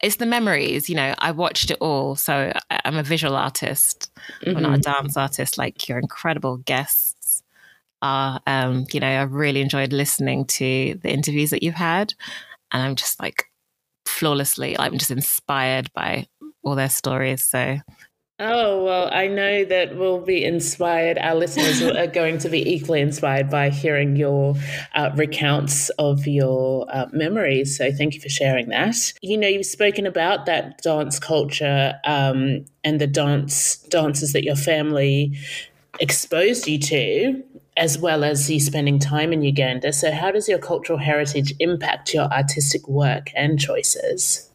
[0.01, 0.89] it's the memories.
[0.89, 2.15] You know, I watched it all.
[2.15, 4.11] So I'm a visual artist.
[4.41, 4.57] Mm-hmm.
[4.57, 5.03] I'm not a mm-hmm.
[5.03, 7.43] dance artist like your incredible guests
[8.01, 8.39] are.
[8.45, 12.13] Um, you know, I've really enjoyed listening to the interviews that you've had.
[12.71, 13.45] And I'm just like
[14.05, 16.27] flawlessly, I'm just inspired by
[16.63, 17.43] all their stories.
[17.43, 17.77] So
[18.39, 21.17] Oh, well, I know that we'll be inspired.
[21.17, 24.55] Our listeners are going to be equally inspired by hearing your
[24.93, 27.75] uh, recounts of your uh, memories.
[27.75, 28.95] So thank you for sharing that.
[29.23, 34.55] You know, you've spoken about that dance culture um, and the dance dances that your
[34.55, 35.35] family
[35.99, 37.43] exposed you to,
[37.75, 39.91] as well as you spending time in Uganda.
[39.91, 44.47] So, how does your cultural heritage impact your artistic work and choices?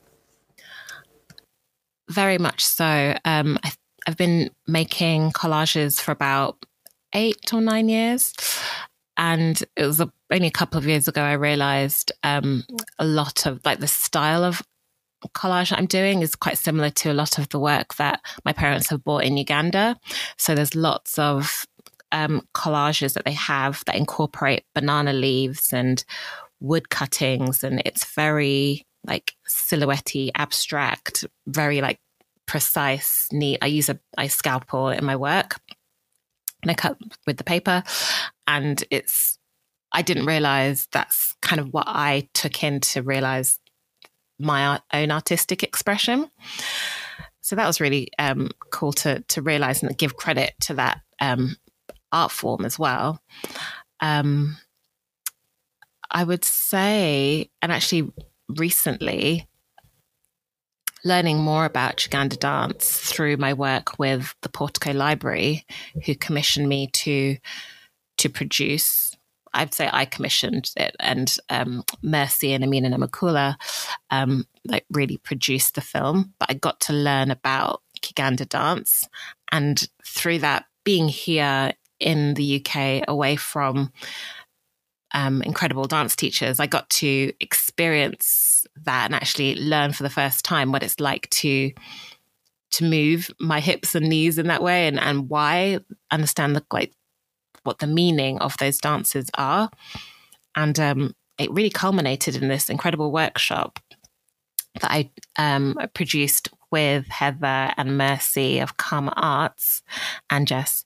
[2.09, 3.15] Very much so.
[3.25, 3.59] Um,
[4.07, 6.65] I've been making collages for about
[7.15, 8.33] eight or nine years.
[9.17, 12.65] And it was a, only a couple of years ago I realized um,
[12.99, 14.63] a lot of like the style of
[15.29, 18.89] collage I'm doing is quite similar to a lot of the work that my parents
[18.89, 19.97] have bought in Uganda.
[20.39, 21.67] So there's lots of
[22.11, 26.05] um, collages that they have that incorporate banana leaves and
[26.61, 32.01] wood cuttings, and it's very like silhouette abstract, very like
[32.47, 33.59] precise, neat.
[33.63, 35.61] I use a, a scalpel in my work
[36.63, 37.83] and I cut with the paper.
[38.47, 39.39] And it's,
[39.93, 43.59] I didn't realize that's kind of what I took in to realize
[44.39, 46.29] my own artistic expression.
[47.41, 51.57] So that was really um, cool to to realize and give credit to that um,
[52.13, 53.21] art form as well.
[54.01, 54.57] Um,
[56.11, 58.13] I would say, and actually
[58.59, 59.47] recently,
[61.05, 65.65] learning more about Uganda dance through my work with the Portico Library,
[66.05, 67.37] who commissioned me to
[68.19, 69.17] to produce.
[69.55, 73.57] I'd say I commissioned it, and um, Mercy and Amina Namakula
[74.11, 76.33] um, like really produced the film.
[76.39, 79.07] But I got to learn about Kiganda dance,
[79.51, 83.93] and through that, being here in the UK, away from
[85.15, 90.45] um, incredible dance teachers, I got to experience that and actually learn for the first
[90.45, 91.73] time what it's like to
[92.73, 95.79] to move my hips and knees in that way and, and why
[96.11, 96.93] understand the like
[97.65, 99.71] what the meaning of those dances are.
[100.57, 103.79] And um, it really culminated in this incredible workshop
[104.81, 109.83] that I um, produced with Heather and Mercy of Karma Arts
[110.31, 110.83] and Jess,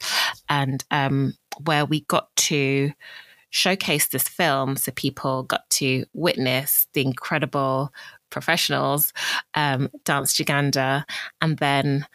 [0.48, 1.34] and um,
[1.64, 2.92] where we got to
[3.56, 7.90] showcased this film so people got to witness the incredible
[8.28, 9.14] professionals
[9.54, 11.06] um, dance Uganda
[11.40, 12.06] and then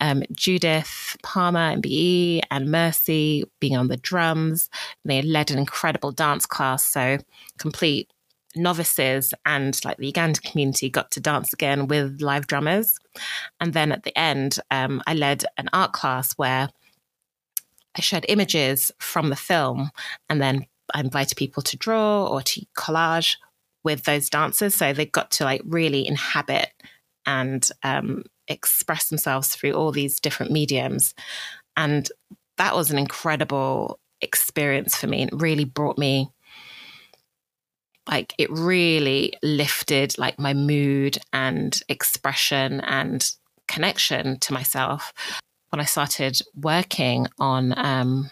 [0.00, 4.70] um, Judith Palmer, MBE, and Mercy being on the drums.
[5.04, 7.18] They led an incredible dance class, so
[7.58, 8.08] complete
[8.54, 12.98] novices and like the Ugandan community got to dance again with live drummers.
[13.60, 16.68] And then at the end, um, I led an art class where
[17.96, 19.90] I shared images from the film
[20.28, 23.36] and then I invited people to draw or to collage
[23.84, 24.74] with those dancers.
[24.74, 26.70] So they got to like really inhabit
[27.26, 31.14] and um, express themselves through all these different mediums.
[31.76, 32.08] And
[32.56, 35.22] that was an incredible experience for me.
[35.22, 36.30] It really brought me
[38.08, 43.30] like it really lifted like my mood and expression and
[43.68, 45.12] connection to myself
[45.70, 48.30] when I started working on um,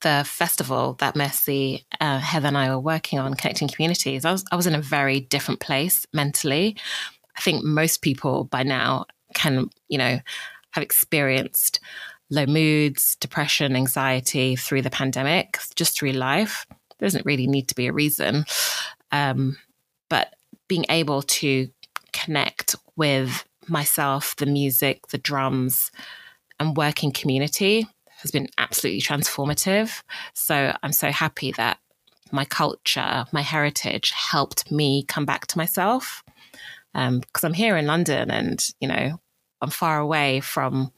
[0.00, 4.44] the festival that Mercy, uh, Heather, and I were working on, connecting communities, I was
[4.52, 6.76] I was in a very different place mentally.
[7.36, 10.20] I think most people by now can, you know,
[10.72, 11.80] have experienced
[12.30, 16.66] low moods, depression, anxiety through the pandemic, just through life.
[16.68, 18.44] There doesn't really need to be a reason.
[19.12, 19.56] Um,
[20.08, 20.34] but
[20.68, 21.68] being able to
[22.12, 25.90] connect with myself, the music, the drums,
[26.60, 27.86] and working community
[28.18, 30.02] has been absolutely transformative.
[30.34, 31.78] So I'm so happy that
[32.32, 36.22] my culture, my heritage helped me come back to myself.
[36.92, 39.20] Because um, I'm here in London and, you know,
[39.60, 40.92] I'm far away from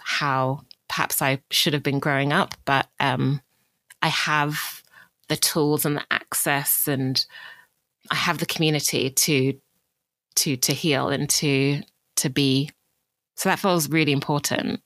[0.00, 3.40] how perhaps I should have been growing up, but um,
[4.02, 4.82] I have
[5.28, 7.24] the tools and the access and
[8.10, 9.54] I have the community to
[10.36, 11.80] to to heal and to
[12.16, 12.70] to be
[13.36, 14.80] so that feels really important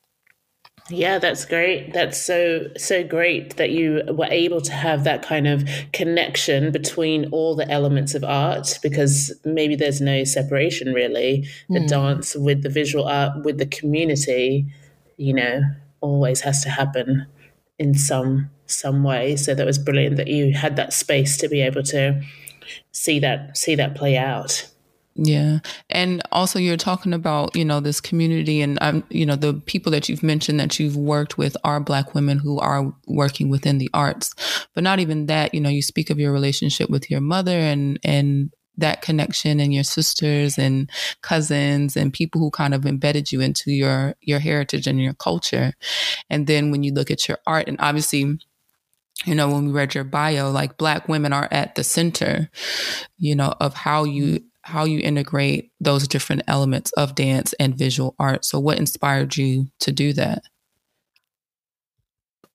[0.90, 1.92] yeah, that's great.
[1.92, 7.29] That's so so great that you were able to have that kind of connection between
[7.31, 11.46] all the elements of art because maybe there's no separation really.
[11.68, 11.88] The mm.
[11.88, 14.66] dance with the visual art with the community,
[15.18, 15.61] you know,
[16.01, 17.27] always has to happen
[17.79, 19.37] in some some way.
[19.37, 22.22] So that was brilliant that you had that space to be able to
[22.92, 24.66] see that see that play out.
[25.20, 25.59] Yeah.
[25.90, 29.90] And also you're talking about, you know, this community and um, you know, the people
[29.90, 33.90] that you've mentioned that you've worked with are black women who are working within the
[33.92, 34.33] arts.
[34.74, 37.98] But not even that, you know, you speak of your relationship with your mother and
[38.04, 40.88] and that connection and your sisters and
[41.20, 45.72] cousins and people who kind of embedded you into your your heritage and your culture.
[46.31, 48.38] And then when you look at your art and obviously
[49.24, 52.48] you know, when we read your bio, like black women are at the center,
[53.16, 58.14] you know, of how you how you integrate those different elements of dance and visual
[58.18, 58.44] art.
[58.44, 60.42] So, what inspired you to do that?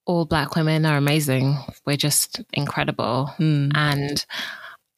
[0.05, 1.57] All Black women are amazing.
[1.85, 3.33] We're just incredible.
[3.39, 3.71] Mm.
[3.73, 4.25] And,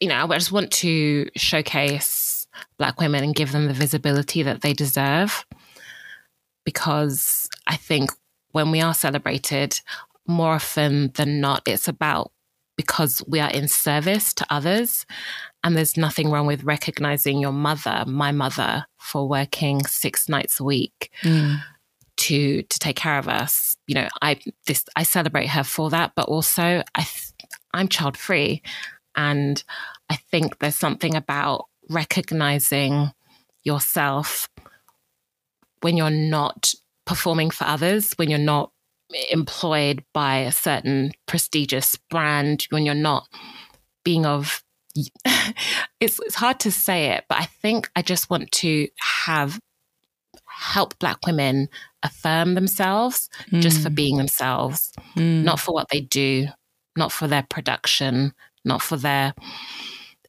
[0.02, 2.48] you know, I just want to showcase
[2.78, 5.46] Black women and give them the visibility that they deserve.
[6.66, 8.12] Because I think
[8.52, 9.80] when we are celebrated,
[10.28, 12.32] more often than not, it's about
[12.76, 15.06] because we are in service to others.
[15.64, 20.64] And there's nothing wrong with recognizing your mother, my mother, for working six nights a
[20.64, 21.12] week.
[21.24, 21.62] Mm.
[22.18, 26.14] To, to take care of us, you know, I this I celebrate her for that,
[26.16, 27.08] but also I
[27.74, 28.62] I'm child free,
[29.18, 29.62] and
[30.10, 33.12] I think there's something about recognizing
[33.64, 34.48] yourself
[35.82, 36.74] when you're not
[37.06, 38.72] performing for others, when you're not
[39.32, 43.28] employed by a certain prestigious brand, when you're not
[44.04, 44.64] being of
[46.00, 49.60] it's it's hard to say it, but I think I just want to have
[50.48, 51.68] help black women
[52.02, 53.62] affirm themselves mm.
[53.62, 53.96] just for mm.
[53.96, 55.44] being themselves, mm.
[55.44, 56.48] not for what they do,
[56.96, 59.34] not for their production, not for their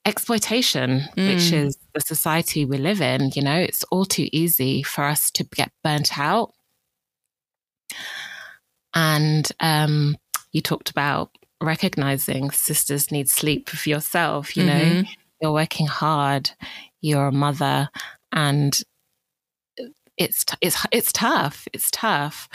[0.05, 1.35] exploitation, mm.
[1.35, 3.31] which is the society we live in.
[3.35, 6.53] You know, it's all too easy for us to get burnt out.
[8.97, 10.17] And um,
[10.53, 11.31] you talked about
[11.63, 14.57] recognizing sisters need sleep for yourself.
[14.57, 15.01] You mm-hmm.
[15.03, 15.09] know,
[15.41, 16.51] you're working hard,
[17.03, 17.91] you're a mother,
[18.33, 18.77] and
[20.17, 21.69] it's it's it's tough.
[21.75, 22.49] It's tough,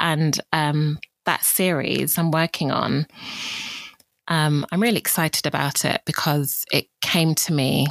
[0.00, 3.06] and um, that series I'm working on.
[4.26, 7.86] Um, I'm really excited about it because it came to me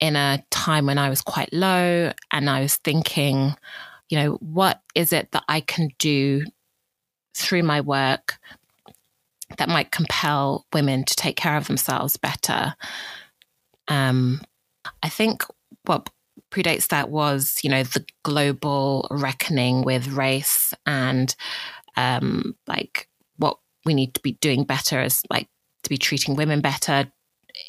[0.00, 3.54] in a time when I was quite low and I was thinking,
[4.08, 6.44] you know, what is it that I can do
[7.36, 8.38] through my work
[9.58, 12.74] that might compel women to take care of themselves better.
[13.88, 14.40] Um,
[15.02, 15.44] I think
[15.84, 16.10] what
[16.50, 21.34] predates that was, you know, the global reckoning with race and
[21.96, 25.48] um, like what we need to be doing better as like
[25.82, 27.10] to be treating women better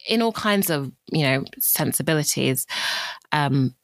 [0.08, 2.66] in all kinds of you know sensibilities.
[3.32, 3.76] Um,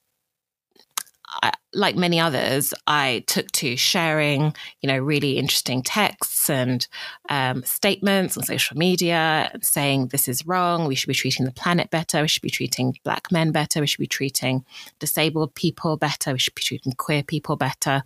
[1.44, 6.88] I, like many others, I took to sharing, you know, really interesting texts and
[7.28, 10.88] um, statements on social media saying this is wrong.
[10.88, 12.22] We should be treating the planet better.
[12.22, 13.82] We should be treating black men better.
[13.82, 14.64] We should be treating
[15.00, 16.32] disabled people better.
[16.32, 18.04] We should be treating queer people better.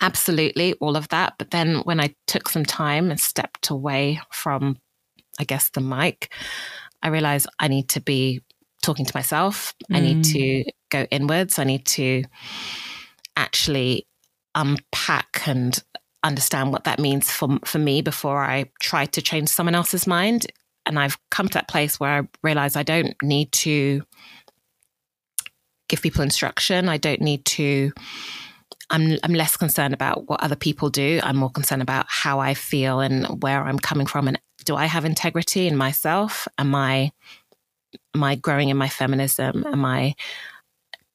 [0.00, 1.34] Absolutely, all of that.
[1.38, 4.78] But then when I took some time and stepped away from,
[5.40, 6.32] I guess, the mic,
[7.02, 8.42] I realized I need to be
[8.80, 9.74] talking to myself.
[9.90, 9.96] Mm.
[9.96, 10.64] I need to mm.
[10.90, 11.58] Go inwards.
[11.58, 12.24] I need to
[13.36, 14.06] actually
[14.54, 15.82] unpack and
[16.22, 20.46] understand what that means for for me before I try to change someone else's mind.
[20.86, 24.02] And I've come to that place where I realize I don't need to
[25.88, 26.88] give people instruction.
[26.88, 27.92] I don't need to
[28.90, 31.20] I'm I'm less concerned about what other people do.
[31.22, 34.86] I'm more concerned about how I feel and where I'm coming from and do I
[34.86, 36.46] have integrity in myself?
[36.58, 37.12] Am I
[38.14, 39.64] am I growing in my feminism?
[39.66, 40.14] Am I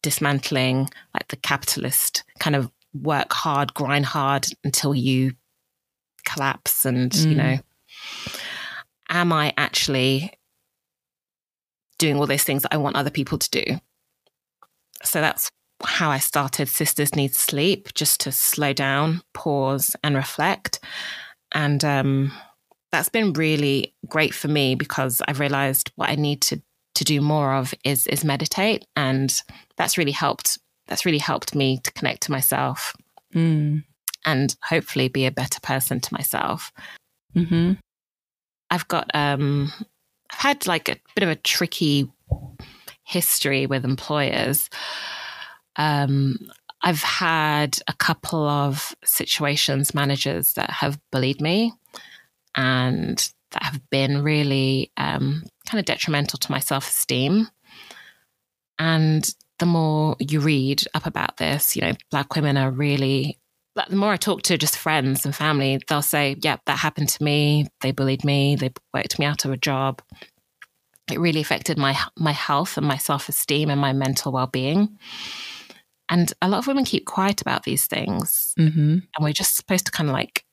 [0.06, 5.34] dismantling like the capitalist kind of work hard, grind hard until you
[6.26, 7.30] collapse and mm.
[7.30, 7.58] you know
[9.10, 10.32] am I actually
[11.98, 13.80] doing all those things that I want other people to do?
[15.04, 15.52] So that's
[15.84, 20.80] how I started Sisters Need Sleep, just to slow down, pause, and reflect.
[21.54, 22.32] And um,
[22.92, 26.62] that's been really great for me because I've realized what I need to
[26.96, 29.42] to do more of is is meditate, and
[29.78, 30.58] that's really helped.
[30.88, 32.96] That's really helped me to connect to myself,
[33.34, 33.84] mm.
[34.26, 36.72] and hopefully be a better person to myself.
[37.36, 37.74] Mm-hmm.
[38.70, 39.72] I've got um,
[40.32, 42.12] I've had like a bit of a tricky
[43.04, 44.70] history with employers.
[45.76, 46.38] Um,
[46.82, 51.74] I've had a couple of situations managers that have bullied me
[52.56, 57.50] and that have been really um, kind of detrimental to my self esteem.
[58.78, 59.28] And
[59.60, 63.40] the more you read up about this, you know, Black women are really,
[63.90, 67.10] the more I talk to just friends and family, they'll say, yep, yeah, that happened
[67.10, 67.68] to me.
[67.82, 68.56] They bullied me.
[68.56, 70.02] They worked me out of a job
[71.12, 74.98] it really affected my my health and my self esteem and my mental well being.
[76.10, 78.80] And a lot of women keep quiet about these things, mm-hmm.
[78.80, 80.46] and we're just supposed to kind of like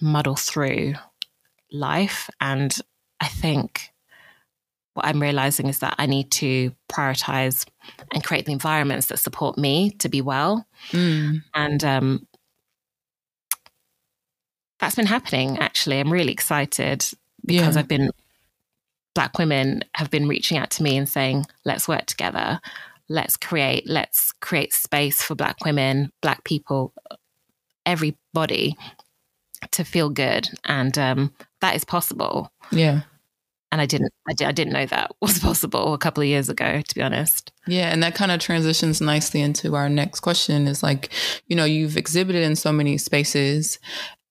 [0.00, 0.94] muddle through
[1.70, 2.30] life.
[2.40, 2.76] And
[3.20, 3.92] I think
[4.94, 7.66] what I'm realizing is that I need to prioritize
[8.12, 10.66] and create the environments that support me to be well.
[10.90, 11.42] Mm.
[11.54, 12.26] And um,
[14.78, 16.00] that's been happening actually.
[16.00, 17.04] I'm really excited
[17.44, 17.80] because yeah.
[17.80, 18.10] I've been
[19.14, 22.60] black women have been reaching out to me and saying, let's work together.
[23.08, 26.92] Let's create, let's create space for black women, black people,
[27.84, 28.76] everybody
[29.70, 30.48] to feel good.
[30.64, 31.32] And um,
[31.66, 32.52] that is possible.
[32.70, 33.02] Yeah.
[33.72, 36.48] And I didn't, I, did, I didn't know that was possible a couple of years
[36.48, 37.52] ago, to be honest.
[37.66, 40.68] Yeah, and that kind of transitions nicely into our next question.
[40.68, 41.12] Is like,
[41.48, 43.80] you know, you've exhibited in so many spaces,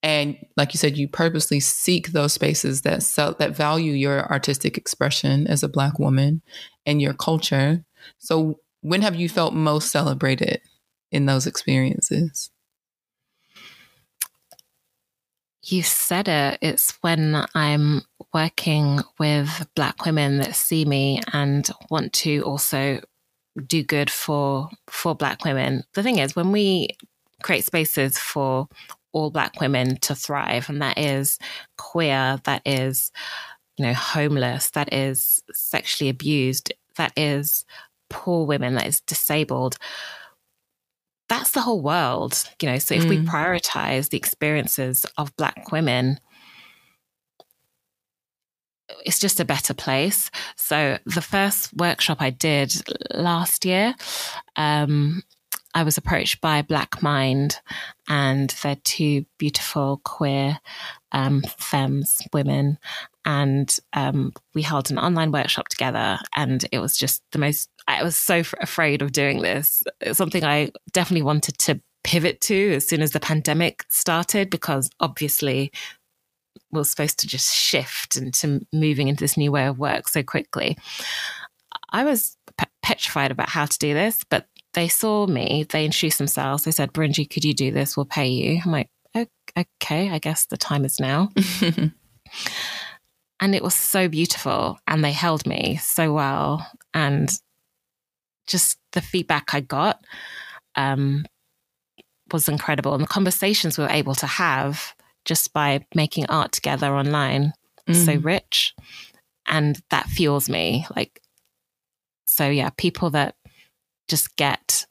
[0.02, 4.78] and like you said you purposely seek those spaces that sell, that value your artistic
[4.78, 6.42] expression as a black woman
[6.86, 7.84] and your culture
[8.20, 10.62] so when have you felt most celebrated
[11.12, 12.52] in those experiences
[15.66, 18.02] you said it it's when i'm
[18.34, 23.02] working with black women that see me and want to also
[23.68, 26.90] do good for for black women the thing is when we
[27.42, 28.68] create spaces for
[29.16, 30.70] all Black women to thrive.
[30.70, 31.40] And that is
[31.78, 33.12] queer, that is,
[33.78, 37.66] you know, homeless, that is sexually abused, that is
[38.10, 39.78] poor women, that is disabled.
[41.28, 42.78] That's the whole world, you know.
[42.78, 43.10] So if mm.
[43.10, 46.20] we prioritize the experiences of Black women,
[49.06, 50.30] it's just a better place.
[50.56, 52.74] So the first workshop I did
[53.14, 53.96] last year,
[54.56, 55.24] um,
[55.74, 57.60] I was approached by Black Mind,
[58.08, 60.60] and they're two beautiful queer
[61.12, 62.78] um, femmes, women,
[63.26, 66.18] and um, we held an online workshop together.
[66.34, 67.70] And it was just the most.
[67.88, 69.84] I was so f- afraid of doing this.
[70.02, 74.90] It's something I definitely wanted to pivot to as soon as the pandemic started, because
[75.00, 75.72] obviously
[76.72, 80.24] we we're supposed to just shift into moving into this new way of work so
[80.24, 80.78] quickly.
[81.92, 86.18] I was pe- petrified about how to do this, but they saw me, they introduced
[86.18, 86.64] themselves.
[86.64, 87.96] They said, Birungi, could you do this?
[87.96, 88.62] We'll pay you.
[88.64, 88.90] I'm like,
[89.58, 91.30] okay, I guess the time is now.
[93.40, 94.78] and it was so beautiful.
[94.88, 96.68] And they held me so well.
[96.94, 97.32] And
[98.48, 100.04] just the feedback I got
[100.76, 101.26] um,
[102.32, 102.94] was incredible.
[102.94, 104.94] And the conversations we were able to have
[105.26, 107.54] just by making art together online
[107.88, 108.06] mm.
[108.06, 108.74] so rich.
[109.48, 110.86] And that fuels me.
[110.96, 111.22] Like,
[112.26, 113.36] so yeah, people that
[114.08, 114.86] just get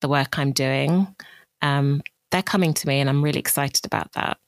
[0.00, 1.14] the work I'm doing,
[1.62, 4.38] um, they're coming to me, and I'm really excited about that.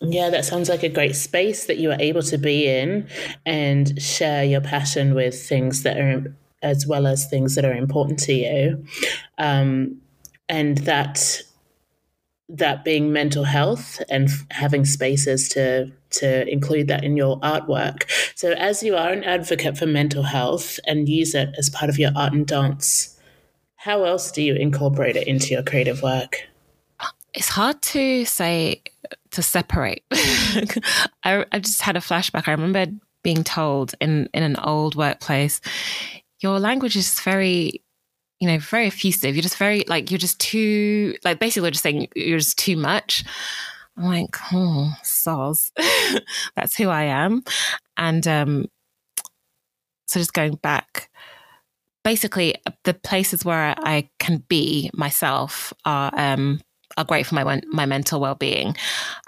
[0.00, 3.08] Yeah, that sounds like a great space that you are able to be in
[3.44, 8.18] and share your passion with things that are, as well as things that are important
[8.20, 8.84] to you.
[9.38, 10.00] Um,
[10.48, 11.42] and that
[12.52, 18.10] that being mental health and f- having spaces to to include that in your artwork.
[18.34, 21.98] So as you are an advocate for mental health and use it as part of
[21.98, 23.16] your art and dance
[23.80, 26.46] how else do you incorporate it into your creative work?
[27.32, 28.82] It's hard to say
[29.30, 30.04] to separate.
[30.12, 32.46] I, I just had a flashback.
[32.46, 32.92] I remember
[33.22, 35.62] being told in, in an old workplace,
[36.40, 37.82] your language is very
[38.40, 39.34] you know, very effusive.
[39.34, 42.76] You're just very like you're just too like basically we're just saying you're just too
[42.76, 43.22] much.
[43.96, 45.70] I'm like, oh, soz.
[46.56, 47.42] That's who I am.
[47.96, 48.66] And um
[50.06, 51.10] so just going back,
[52.02, 56.60] basically the places where I can be myself are um
[56.96, 58.74] are great for my my mental well being.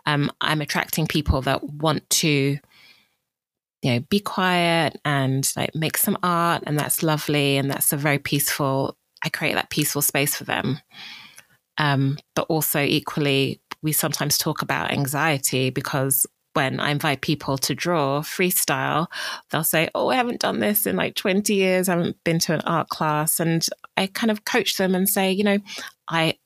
[0.06, 2.58] Um, I'm attracting people that want to
[3.82, 7.96] you know be quiet and like make some art and that's lovely and that's a
[7.96, 10.80] very peaceful I create that peaceful space for them.
[11.78, 17.74] Um, but also, equally, we sometimes talk about anxiety because when I invite people to
[17.74, 19.06] draw freestyle,
[19.50, 21.88] they'll say, Oh, I haven't done this in like 20 years.
[21.88, 23.40] I haven't been to an art class.
[23.40, 23.66] And
[23.96, 25.58] I kind of coach them and say, You know,
[26.08, 26.38] I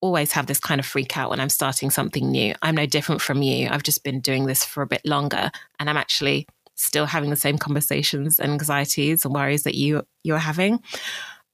[0.00, 2.54] always have this kind of freak out when I'm starting something new.
[2.62, 3.68] I'm no different from you.
[3.68, 6.46] I've just been doing this for a bit longer and I'm actually
[6.82, 10.80] still having the same conversations and anxieties and worries that you you're having.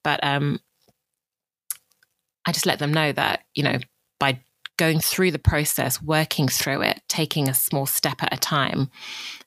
[0.05, 0.61] But um,
[2.45, 3.79] I just let them know that, you know,
[4.21, 4.41] by
[4.77, 8.91] going through the process, working through it, taking a small step at a time,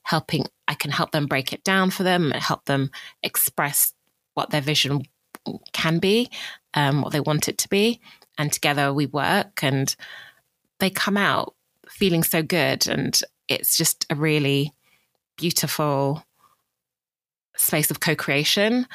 [0.03, 2.89] helping, I can help them break it down for them, and help them
[3.23, 3.93] express
[4.33, 5.03] what their vision
[5.71, 6.29] can be,
[6.73, 8.01] um, what they want it to be.
[8.37, 9.95] And together we work and
[10.79, 11.55] they come out
[11.87, 12.87] feeling so good.
[12.87, 14.73] And it's just a really
[15.39, 16.23] beautiful
[17.55, 18.85] space of co creation.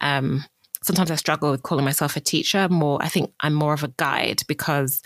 [0.00, 0.44] Um,
[0.82, 2.68] sometimes I struggle with calling myself a teacher.
[2.68, 5.00] More, I think I'm more of a guide because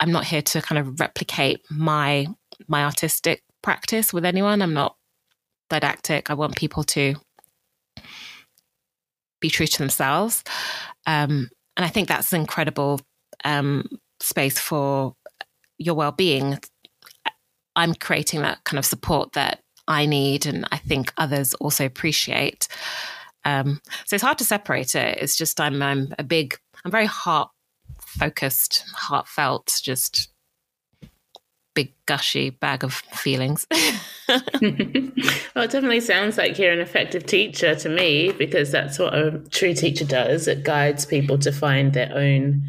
[0.00, 2.26] I'm not here to kind of replicate my
[2.68, 4.60] my artistic practice with anyone.
[4.60, 4.96] I'm not
[5.68, 6.30] didactic.
[6.30, 7.14] I want people to
[9.40, 10.42] be true to themselves,
[11.06, 13.00] um, and I think that's an incredible
[13.44, 13.86] um,
[14.20, 15.14] space for
[15.78, 16.58] your well-being.
[17.76, 22.68] I'm creating that kind of support that I need, and I think others also appreciate.
[23.44, 25.18] Um, so it's hard to separate it.
[25.18, 27.50] It's just I'm I'm a big I'm very heart
[27.98, 30.28] focused, heartfelt, just
[31.74, 33.66] big gushy bag of feelings.
[33.72, 39.42] well, it definitely sounds like you're an effective teacher to me because that's what a
[39.50, 40.46] true teacher does.
[40.46, 42.62] It guides people to find their own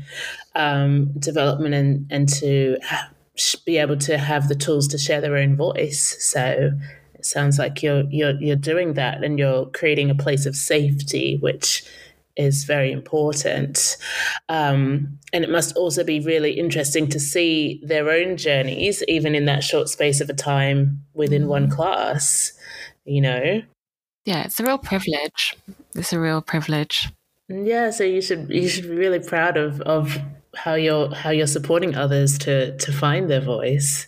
[0.55, 2.77] um, development and and to
[3.65, 6.17] be able to have the tools to share their own voice.
[6.19, 6.71] So
[7.21, 11.37] it sounds like you're you're you're doing that and you're creating a place of safety,
[11.39, 11.85] which
[12.35, 13.95] is very important.
[14.49, 19.45] Um, and it must also be really interesting to see their own journeys, even in
[19.45, 21.75] that short space of a time within one mm.
[21.75, 22.53] class,
[23.05, 23.61] you know?
[24.25, 25.55] Yeah, it's a real privilege.
[25.93, 27.09] It's a real privilege.
[27.49, 30.17] Yeah, so you should you should be really proud of of
[30.55, 34.07] how you're how you're supporting others to to find their voice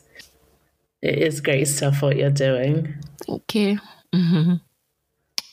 [1.03, 2.95] it is great stuff what you're doing.
[3.27, 3.79] Thank you.
[4.15, 4.53] Mm-hmm.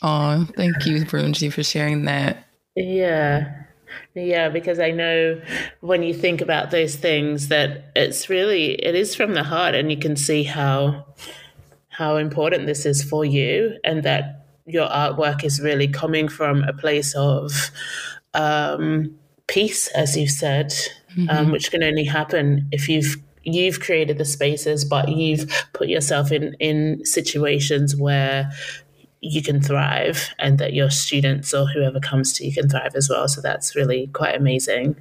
[0.03, 2.47] Oh, thank you, Birungi, for sharing that.
[2.77, 3.65] Yeah.
[4.15, 5.43] Yeah, because I know
[5.81, 9.91] when you think about those things that it's really it is from the heart and
[9.91, 11.05] you can see how
[11.89, 16.73] how important this is for you and that your artwork is really coming from a
[16.73, 17.73] place of
[18.35, 19.17] um,
[19.49, 20.73] peace, as you said,
[21.11, 21.37] um, mm-hmm.
[21.37, 26.33] um, which can only happen if you've you've created the spaces, but you've put yourself
[26.33, 28.51] in in situations where
[29.21, 33.09] you can thrive and that your students or whoever comes to you can thrive as
[33.09, 33.29] well.
[33.29, 34.97] So that's really quite amazing.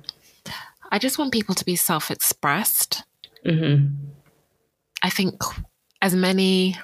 [0.92, 3.04] I just want people to be self expressed.
[3.46, 3.94] Mm-hmm.
[5.02, 5.42] I think
[6.02, 6.76] as many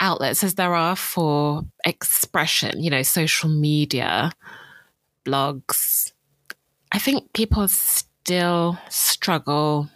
[0.00, 4.32] outlets as there are for expression, you know, social media,
[5.26, 6.12] blogs,
[6.92, 7.66] I think people
[8.24, 9.90] still struggle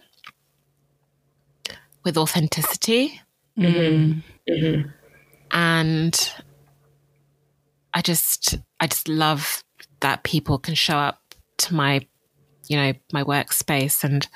[2.05, 3.19] with authenticity.
[3.57, 4.19] Mm-hmm.
[4.47, 4.89] Mm-hmm.
[5.49, 6.33] And
[7.91, 9.63] I just, I just love
[10.01, 12.05] that people can show up to my,
[12.67, 14.27] you know, my workspace and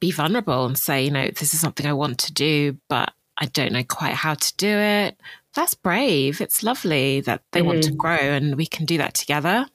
[0.00, 3.46] be vulnerable and say, you know, this is something I want to do, but I
[3.46, 5.20] don't know quite how to do it.
[5.54, 6.40] That's brave.
[6.40, 7.68] It's lovely that they mm-hmm.
[7.68, 7.98] want to mm-hmm.
[7.98, 9.66] grow and we can do that together.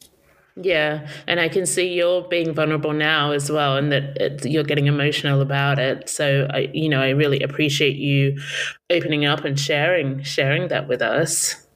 [0.58, 4.64] Yeah, and I can see you're being vulnerable now as well, and that it, you're
[4.64, 6.08] getting emotional about it.
[6.08, 8.40] So, I, you know, I really appreciate you
[8.90, 11.68] opening up and sharing sharing that with us.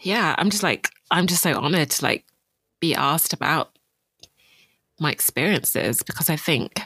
[0.00, 2.24] Yeah, I'm just like I'm just so honored to like
[2.80, 3.78] be asked about
[4.98, 6.80] my experiences because I think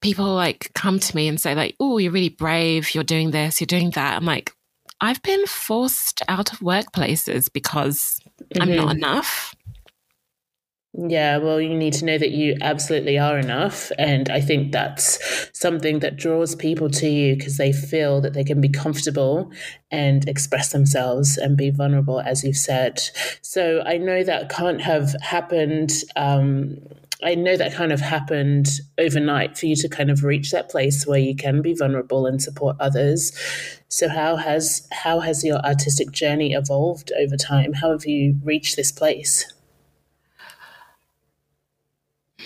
[0.00, 2.94] people like come to me and say like, "Oh, you're really brave.
[2.94, 3.60] You're doing this.
[3.60, 4.52] You're doing that." I'm like,
[5.00, 8.62] I've been forced out of workplaces because mm-hmm.
[8.62, 8.98] I'm not mm-hmm.
[8.98, 9.54] enough.
[10.96, 13.90] Yeah, well, you need to know that you absolutely are enough.
[13.98, 15.18] And I think that's
[15.52, 19.50] something that draws people to you because they feel that they can be comfortable
[19.90, 23.02] and express themselves and be vulnerable, as you've said.
[23.42, 25.90] So I know that can't have happened.
[26.14, 26.76] Um,
[27.24, 28.68] I know that kind of happened
[28.98, 32.42] overnight for you to kind of reach that place where you can be vulnerable and
[32.42, 33.32] support others.
[33.88, 37.72] So how has how has your artistic journey evolved over time?
[37.72, 39.50] How have you reached this place?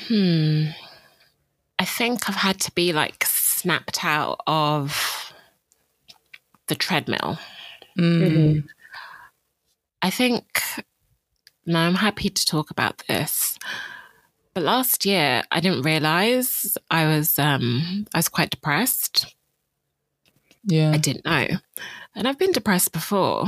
[0.06, 0.66] Hmm.
[1.78, 5.32] I think I've had to be like snapped out of
[6.68, 7.38] the treadmill.
[7.98, 8.66] Mm-hmm.
[10.00, 10.62] I think,
[11.66, 13.58] now I'm happy to talk about this.
[14.54, 19.34] But last year, I didn't realize I was um, I was quite depressed.
[20.64, 21.46] Yeah, I didn't know,
[22.14, 23.46] and I've been depressed before,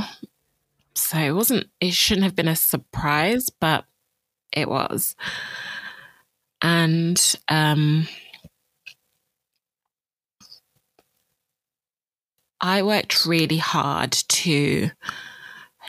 [0.95, 1.67] so it wasn't.
[1.79, 3.85] It shouldn't have been a surprise, but
[4.53, 5.15] it was
[6.61, 8.07] and um,
[12.59, 14.91] I worked really hard to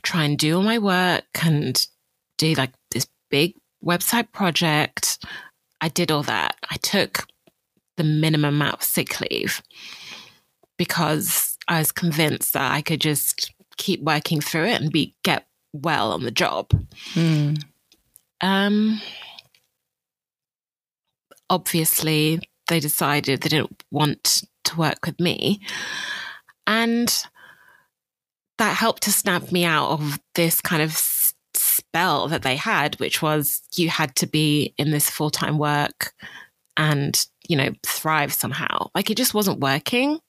[0.02, 1.86] try and do all my work and
[2.38, 3.54] do like this big
[3.84, 5.24] website project.
[5.80, 6.56] I did all that.
[6.70, 7.26] I took
[7.96, 9.62] the minimum amount of sick leave
[10.78, 15.46] because I was convinced that I could just keep working through it and be get
[15.72, 16.70] well on the job.
[17.14, 17.62] Mm.
[18.40, 19.00] Um,
[21.48, 25.60] obviously they decided they didn't want to work with me.
[26.66, 27.12] And
[28.58, 30.92] that helped to snap me out of this kind of
[31.54, 36.12] spell that they had, which was you had to be in this full time work
[36.76, 38.88] and, you know, thrive somehow.
[38.94, 40.20] Like it just wasn't working.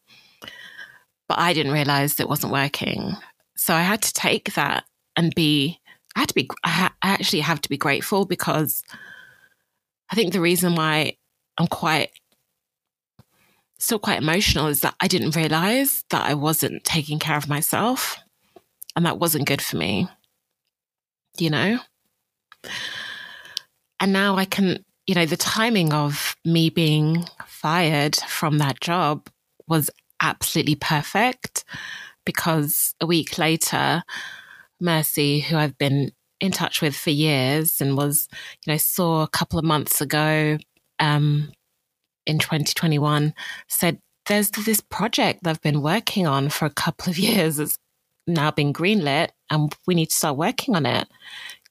[1.29, 3.15] But I didn't realize it wasn't working.
[3.55, 4.83] So I had to take that
[5.15, 5.79] and be,
[6.15, 8.83] I had to be, I, ha- I actually have to be grateful because
[10.11, 11.17] I think the reason why
[11.57, 12.09] I'm quite
[13.79, 18.17] still quite emotional is that I didn't realize that I wasn't taking care of myself
[18.95, 20.07] and that wasn't good for me.
[21.37, 21.79] You know?
[23.99, 29.27] And now I can, you know, the timing of me being fired from that job
[29.67, 29.89] was
[30.21, 31.63] absolutely perfect
[32.25, 34.03] because a week later,
[34.79, 38.27] Mercy, who I've been in touch with for years and was,
[38.65, 40.57] you know, saw a couple of months ago
[40.99, 41.51] um,
[42.25, 43.33] in 2021
[43.67, 47.59] said, There's this project that I've been working on for a couple of years.
[47.59, 47.77] It's
[48.27, 51.07] now been greenlit and we need to start working on it.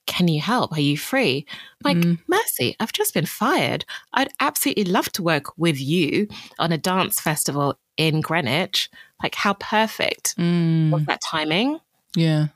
[0.07, 0.73] Can you help?
[0.73, 1.47] Are you free?
[1.85, 2.19] I'm like, mm.
[2.27, 3.85] Mercy, I've just been fired.
[4.13, 6.27] I'd absolutely love to work with you
[6.59, 8.91] on a dance festival in Greenwich.
[9.23, 10.91] Like, how perfect mm.
[10.91, 11.79] was that timing?
[12.17, 12.49] Yeah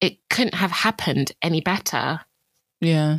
[0.00, 2.20] it couldn't have happened any better.
[2.80, 3.18] Yeah.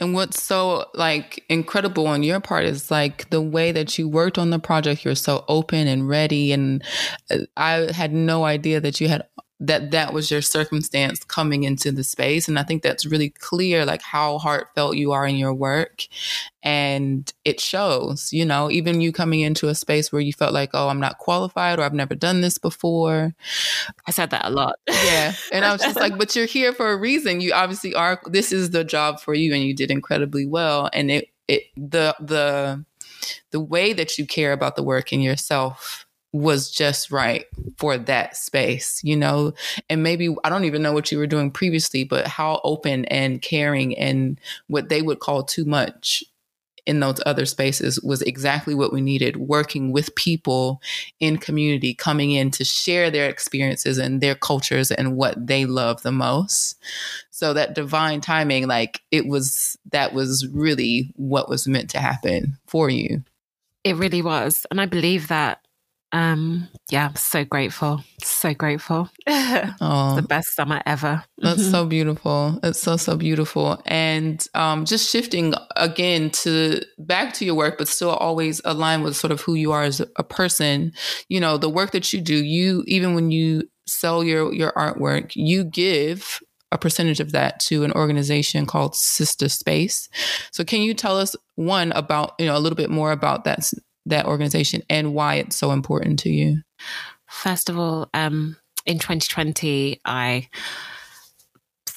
[0.00, 4.36] And what's so like incredible on your part is like the way that you worked
[4.36, 5.04] on the project.
[5.04, 6.52] You're so open and ready.
[6.52, 6.84] And
[7.30, 9.26] uh, I had no idea that you had
[9.60, 12.48] that that was your circumstance coming into the space.
[12.48, 16.06] And i think that's really clear like how heartfelt you are in your work.
[16.62, 20.70] And it shows you know even you coming into a space where you felt like
[20.74, 23.34] oh i'm not qualified or i've never done this before.
[24.06, 24.76] I said that a lot.
[24.88, 25.34] Yeah.
[25.52, 27.40] And i was just like but you're here for a reason.
[27.40, 30.88] You obviously are this is the job for you and you did incredibly well.
[30.92, 32.84] And it it the the
[33.50, 37.46] the way that you care about the work in yourself was just right
[37.78, 39.54] for that space, you know?
[39.88, 43.40] And maybe I don't even know what you were doing previously, but how open and
[43.40, 46.22] caring and what they would call too much
[46.88, 50.80] in those other spaces was exactly what we needed working with people
[51.20, 56.02] in community coming in to share their experiences and their cultures and what they love
[56.02, 56.76] the most.
[57.30, 62.56] So that divine timing like it was that was really what was meant to happen
[62.66, 63.22] for you.
[63.84, 64.66] It really was.
[64.70, 65.60] And i believe that
[66.12, 69.10] um yeah so grateful so grateful.
[69.80, 71.24] Oh, the best summer ever.
[71.38, 72.58] That's so beautiful.
[72.62, 73.80] It's so so beautiful.
[73.86, 79.16] And um just shifting again to back to your work but still always align with
[79.16, 80.92] sort of who you are as a person.
[81.28, 85.32] You know the work that you do you even when you sell your your artwork
[85.34, 86.40] you give
[86.70, 90.08] a percentage of that to an organization called Sistah Space.
[90.52, 93.70] So can you tell us one about, you know, a little bit more about that
[94.08, 96.62] that organization and why it's so important to you?
[97.26, 98.56] First of all, um,
[98.86, 100.48] in 2020, I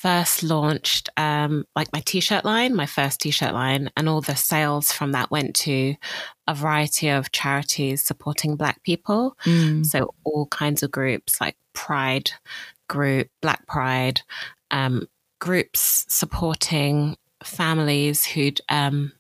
[0.01, 4.91] first launched um, like my t-shirt line, my first t-shirt line, and all the sales
[4.91, 5.95] from that went to
[6.47, 9.37] a variety of charities supporting Black people.
[9.45, 9.85] Mm.
[9.85, 12.31] So all kinds of groups like Pride
[12.89, 14.21] Group, Black Pride,
[14.71, 15.07] um,
[15.39, 19.11] groups supporting families who'd um,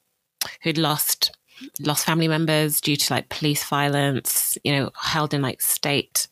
[0.63, 1.31] who'd lost
[1.79, 6.27] lost family members due to like police violence, you know, held in like state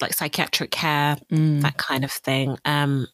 [0.00, 1.60] like psychiatric care, mm.
[1.62, 2.56] that kind of thing.
[2.64, 3.06] Um,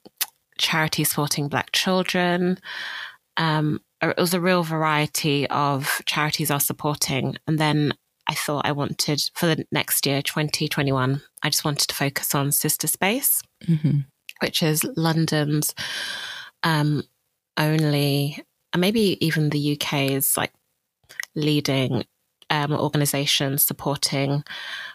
[0.58, 2.58] charity supporting black children.
[3.36, 7.36] Um, it was a real variety of charities I was supporting.
[7.46, 7.94] And then
[8.26, 12.48] I thought I wanted for the next year, 2021, I just wanted to focus on
[12.48, 14.00] Sistah Space, mm-hmm.
[14.42, 15.74] which is London's
[16.62, 17.04] um,
[17.56, 18.42] only,
[18.72, 20.52] and maybe even the UK's like
[21.36, 22.04] leading
[22.50, 24.44] um, organization supporting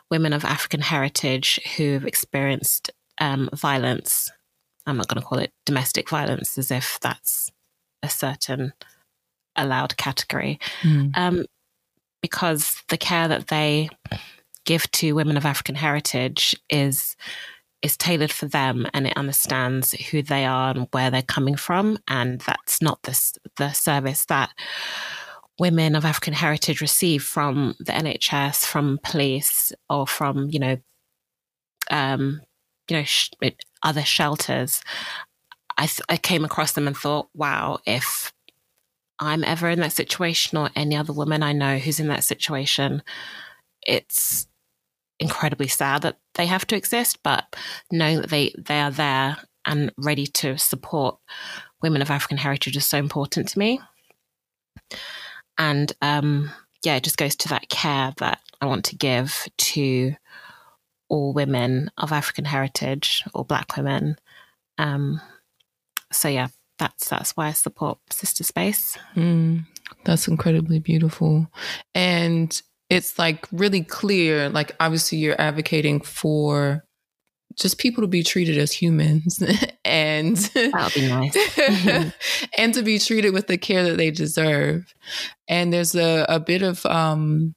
[0.10, 4.32] women of African heritage who've experienced um, violence.
[4.86, 7.52] I'm not going to call it domestic violence as if that's
[8.04, 8.74] a certain
[9.56, 10.60] allowed category.
[10.82, 11.18] Mm.
[11.18, 11.46] Um,
[12.22, 13.90] because the care that they
[14.66, 17.16] give to women of African heritage is
[17.82, 21.98] is tailored for them and it understands who they are and where they're coming from
[22.08, 24.52] and that's not the the service that
[25.62, 30.78] women of African heritage receive from the NHS, from police, or from you know,
[31.92, 32.42] um,
[32.90, 33.30] you know, sh-
[33.84, 34.82] other shelters.
[35.78, 38.34] I, th- I came across them and thought, wow, if
[39.20, 43.04] I'm ever in that situation or any other woman I know who's in that situation,
[43.88, 44.48] it's
[45.20, 47.56] incredibly sad that they have to exist, but
[47.92, 51.20] knowing that they, they are there and ready to support
[51.84, 53.80] women of African heritage is so important to me.
[55.58, 56.52] And um,
[56.84, 60.16] yeah, it just goes to that care that I want to give to
[61.10, 64.16] all women of African heritage or Black women.
[64.78, 65.22] Um,
[66.12, 66.48] so yeah,
[66.80, 68.98] that's that's why I support Sistah Space.
[69.16, 69.66] Mm,
[70.04, 71.48] that's incredibly beautiful,
[71.94, 74.50] and it's like really clear.
[74.50, 76.84] Like obviously, you're advocating for
[77.56, 79.44] just people to be treated as humans
[80.28, 82.14] and that would be nice
[82.58, 84.94] and to be treated with the care that they deserve
[85.48, 87.54] and there's a, a bit of um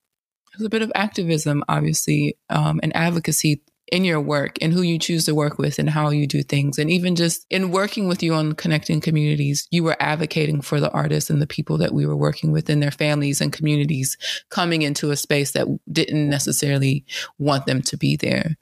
[0.52, 4.98] there's a bit of activism obviously um and advocacy in your work and who you
[4.98, 6.78] choose to work with and how you do things.
[6.78, 10.90] And even just in working with you on connecting communities, you were advocating for the
[10.90, 14.16] artists and the people that we were working with and their families and communities
[14.48, 17.04] coming into a space that didn't necessarily
[17.38, 18.56] want them to be there.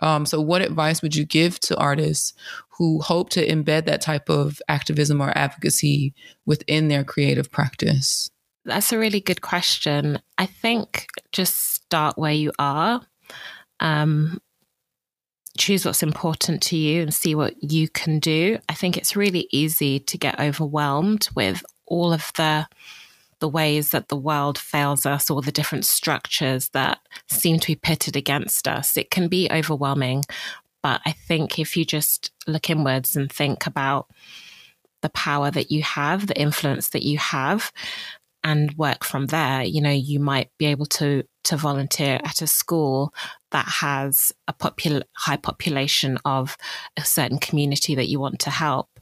[0.00, 2.34] Um, so, what advice would you give to artists
[2.78, 6.14] who hope to embed that type of activism or advocacy
[6.46, 8.30] within their creative practice?
[8.64, 10.20] That's a really good question.
[10.38, 13.00] I think just start where you are.
[13.80, 14.40] Um,
[15.58, 18.58] choose what's important to you and see what you can do.
[18.68, 22.66] I think it's really easy to get overwhelmed with all of the
[23.40, 26.98] the ways that the world fails us or the different structures that
[27.28, 28.96] seem to be pitted against us.
[28.96, 30.24] It can be overwhelming,
[30.82, 34.08] but I think if you just look inwards and think about
[35.02, 37.72] the power that you have, the influence that you have,
[38.44, 42.46] and work from there, you know, you might be able to to volunteer at a
[42.46, 43.12] school
[43.50, 46.56] that has a popul- high population of
[46.96, 49.00] a certain community that you want to help.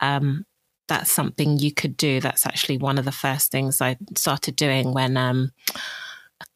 [0.00, 0.46] Um,
[0.88, 2.20] that's something you could do.
[2.20, 5.52] That's actually one of the first things I started doing when um,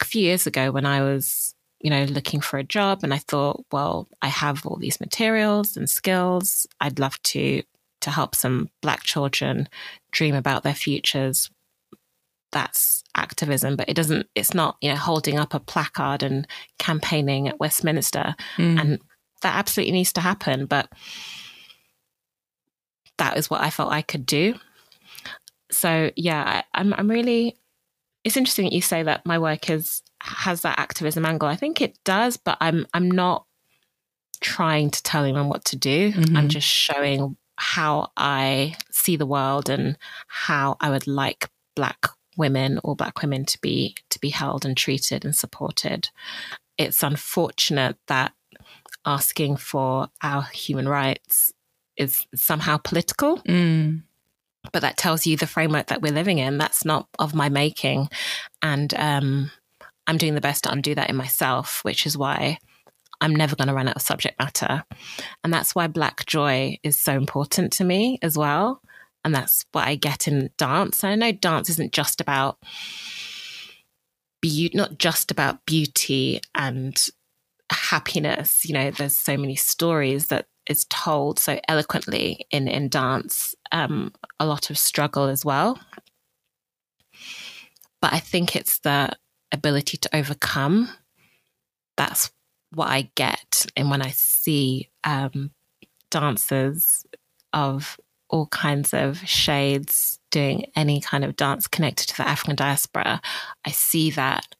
[0.00, 1.47] a few years ago when I was
[1.80, 5.76] you know looking for a job and I thought well I have all these materials
[5.76, 7.62] and skills I'd love to
[8.00, 9.68] to help some black children
[10.12, 11.50] dream about their futures
[12.50, 16.46] that's activism, but it doesn't, it's not, you know, holding up a placard and
[16.78, 18.34] campaigning at Westminster.
[18.56, 18.80] Mm.
[18.80, 18.98] And
[19.42, 20.66] that absolutely needs to happen.
[20.66, 20.88] But
[23.18, 24.54] that is what I felt I could do.
[25.70, 27.56] So yeah, I, I'm, I'm really,
[28.24, 31.48] it's interesting that you say that my work is, has that activism angle.
[31.48, 33.44] I think it does, but I'm, I'm not
[34.40, 36.12] trying to tell anyone what to do.
[36.12, 36.36] Mm-hmm.
[36.36, 39.98] I'm just showing how I see the world and
[40.28, 42.08] how I would like Black
[42.38, 46.08] women or black women to be to be held and treated and supported.
[46.78, 48.32] It's unfortunate that
[49.04, 51.52] asking for our human rights
[51.96, 53.38] is somehow political.
[53.38, 54.02] Mm.
[54.72, 56.58] But that tells you the framework that we're living in.
[56.58, 58.08] That's not of my making.
[58.62, 59.50] And um,
[60.08, 62.58] I'm doing the best to undo that in myself, which is why
[63.20, 64.82] I'm never going to run out of subject matter.
[65.44, 68.82] And that's why Black joy is so important to me as well
[69.24, 71.02] and that's what I get in dance.
[71.04, 72.58] And I know dance isn't just about
[74.40, 76.98] beauty, not just about beauty and
[77.70, 78.64] happiness.
[78.64, 83.54] You know, there's so many stories that is told so eloquently in in dance.
[83.72, 85.78] Um, a lot of struggle as well,
[88.00, 89.10] but I think it's the
[89.52, 90.88] ability to overcome.
[91.96, 92.30] That's
[92.72, 95.50] what I get, and when I see um,
[96.10, 97.06] dancers
[97.52, 97.98] of
[98.30, 103.20] all kinds of shades doing any kind of dance connected to the African diaspora,
[103.64, 104.54] I see that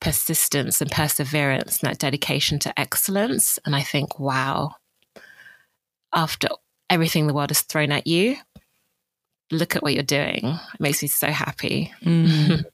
[0.00, 3.58] persistence and perseverance and that dedication to excellence.
[3.64, 4.76] And I think, wow,
[6.12, 6.48] after
[6.90, 8.36] everything the world has thrown at you,
[9.50, 10.58] look at what you're doing.
[10.74, 11.92] It makes me so happy.
[12.04, 12.64] Mm.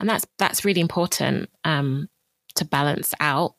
[0.00, 2.08] and that's that's really important um,
[2.54, 3.54] to balance out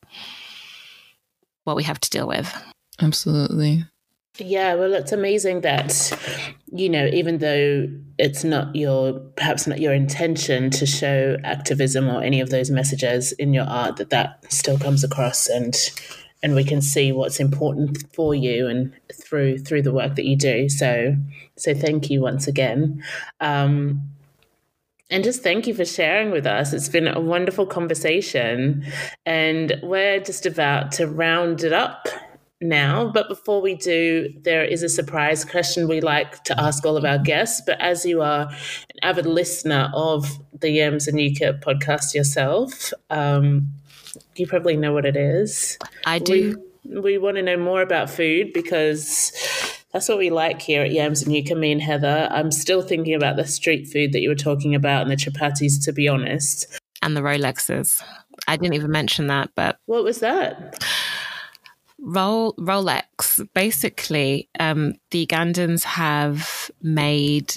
[1.64, 2.52] what we have to deal with.
[3.00, 3.84] Absolutely.
[4.38, 6.16] Yeah, well, it's amazing that,
[6.72, 12.22] you know, even though it's not your, perhaps not your intention to show activism or
[12.22, 15.76] any of those messages in your art, that that still comes across and,
[16.40, 20.36] and we can see what's important for you and through, through the work that you
[20.36, 20.68] do.
[20.68, 21.16] So,
[21.56, 23.02] so thank you once again.
[23.40, 24.08] Um,
[25.10, 26.72] and just thank you for sharing with us.
[26.72, 28.84] It's been a wonderful conversation.
[29.24, 32.08] And we're just about to round it up
[32.60, 33.10] now.
[33.10, 37.04] But before we do, there is a surprise question we like to ask all of
[37.04, 37.62] our guests.
[37.64, 40.28] But as you are an avid listener of
[40.60, 43.68] the Yams and Yucca podcast yourself, um,
[44.36, 45.78] you probably know what it is.
[46.04, 46.62] I do.
[46.84, 49.32] We, we want to know more about food because
[49.92, 52.28] that's what we like here at Yams and You me and Heather.
[52.30, 55.82] I'm still thinking about the street food that you were talking about and the chapatis,
[55.84, 56.66] to be honest.
[57.02, 58.02] And the Rolexes.
[58.46, 59.78] I didn't even mention that, but.
[59.86, 60.84] What was that?
[61.98, 63.48] Rol- Rolex.
[63.54, 67.54] Basically, um, the Ugandans have made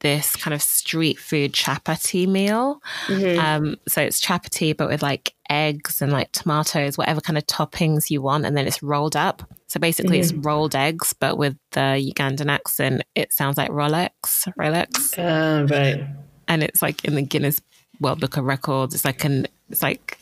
[0.00, 2.82] this kind of street food chapati meal.
[3.06, 3.38] Mm-hmm.
[3.38, 8.10] Um, so it's chapati, but with like eggs and like tomatoes, whatever kind of toppings
[8.10, 9.48] you want, and then it's rolled up.
[9.72, 10.36] So basically, mm-hmm.
[10.36, 14.46] it's rolled eggs, but with the Ugandan accent, it sounds like Rolex.
[14.58, 15.18] Rolex.
[15.18, 16.06] Uh, right.
[16.46, 17.58] And it's like in the Guinness
[17.98, 18.94] World Book of Records.
[18.94, 19.46] It's like an.
[19.70, 20.18] It's like.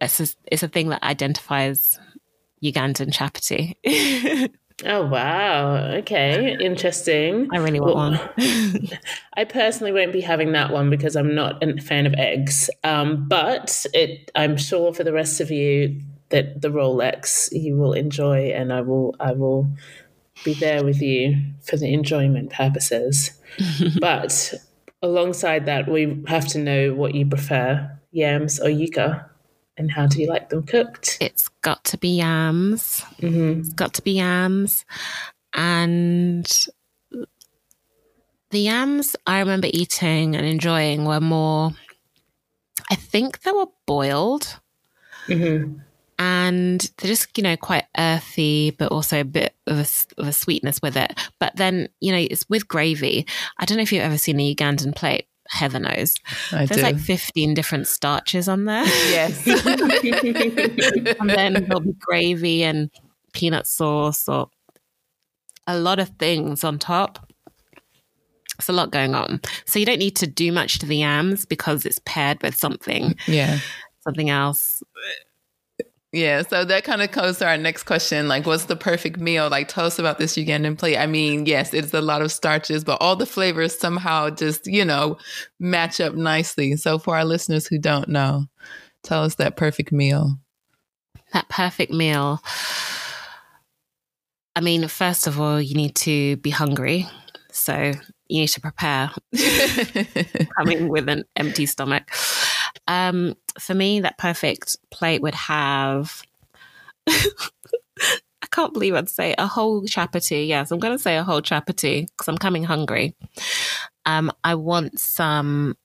[0.00, 1.98] It's a, it's a thing that identifies
[2.62, 3.74] Ugandan chapati.
[4.86, 5.86] oh wow!
[5.96, 7.48] Okay, interesting.
[7.52, 8.88] I really want well, one.
[9.36, 12.70] I personally won't be having that one because I'm not a fan of eggs.
[12.84, 16.00] Um, but it, I'm sure for the rest of you
[16.30, 19.70] that the Rolex you will enjoy, and I will, I will
[20.44, 23.32] be there with you for the enjoyment purposes.
[24.00, 24.54] but
[25.02, 29.26] alongside that, we have to know what you prefer: yams or yuca.
[29.76, 31.16] And how do you like them cooked?
[31.22, 33.02] It's got to be yams.
[33.20, 33.60] Mm-hmm.
[33.60, 34.84] It's got to be yams.
[35.54, 36.46] And
[38.50, 41.72] the yams I remember eating and enjoying were more,
[42.90, 44.60] I think they were boiled.
[45.28, 45.78] Mm-hmm.
[46.22, 50.32] And they're just, you know, quite earthy, but also a bit of a, of a
[50.34, 51.18] sweetness with it.
[51.38, 53.26] But then, you know, it's with gravy.
[53.58, 56.14] I don't know if you've ever seen a Ugandan plate, Heather knows.
[56.52, 56.82] I There's do.
[56.82, 58.84] like 15 different starches on there.
[58.84, 59.46] Yes.
[61.20, 62.90] and then there'll be gravy and
[63.32, 64.50] peanut sauce or
[65.66, 67.26] a lot of things on top.
[68.58, 69.40] It's a lot going on.
[69.64, 73.14] So you don't need to do much to the yams because it's paired with something.
[73.26, 73.60] Yeah.
[74.00, 74.82] Something else.
[76.12, 78.26] Yeah, so that kind of goes to our next question.
[78.26, 79.48] Like, what's the perfect meal?
[79.48, 80.96] Like, tell us about this Ugandan plate.
[80.96, 84.84] I mean, yes, it's a lot of starches, but all the flavors somehow just, you
[84.84, 85.18] know,
[85.60, 86.74] match up nicely.
[86.76, 88.46] So, for our listeners who don't know,
[89.04, 90.36] tell us that perfect meal.
[91.32, 92.42] That perfect meal.
[94.56, 97.06] I mean, first of all, you need to be hungry.
[97.52, 97.92] So,
[98.26, 99.12] you need to prepare
[100.56, 102.10] coming with an empty stomach.
[102.86, 106.22] Um, for me, that perfect plate would have.
[107.08, 110.46] I can't believe I'd say a whole chapati.
[110.48, 113.14] Yes, I'm going to say a whole chapati because I'm coming hungry.
[114.06, 115.76] Um, I want some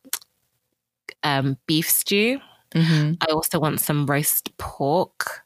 [1.24, 2.40] um, beef stew.
[2.74, 3.14] Mm-hmm.
[3.22, 5.42] I also want some roast pork.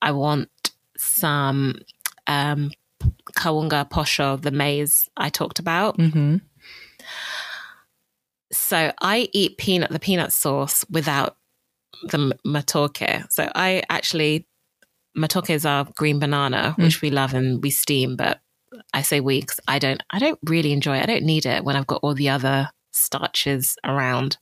[0.00, 0.50] I want
[0.96, 1.80] some
[2.26, 2.70] um,
[3.36, 5.98] kawunga posho, the maize I talked about.
[5.98, 6.36] Mm-hmm.
[8.52, 11.36] So I eat peanut the peanut sauce without
[12.04, 13.30] the matoke.
[13.32, 14.46] So I actually
[15.16, 16.84] matoke is our green banana, mm.
[16.84, 18.40] which we love and we steam, but
[18.94, 19.58] I say weeks.
[19.68, 21.02] I don't I don't really enjoy it.
[21.02, 24.38] I don't need it when I've got all the other starches around.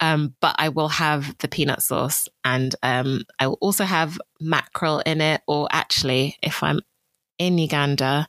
[0.00, 5.00] Um, but I will have the peanut sauce and um, I will also have mackerel
[5.00, 6.80] in it, or actually, if I'm
[7.38, 8.28] in Uganda,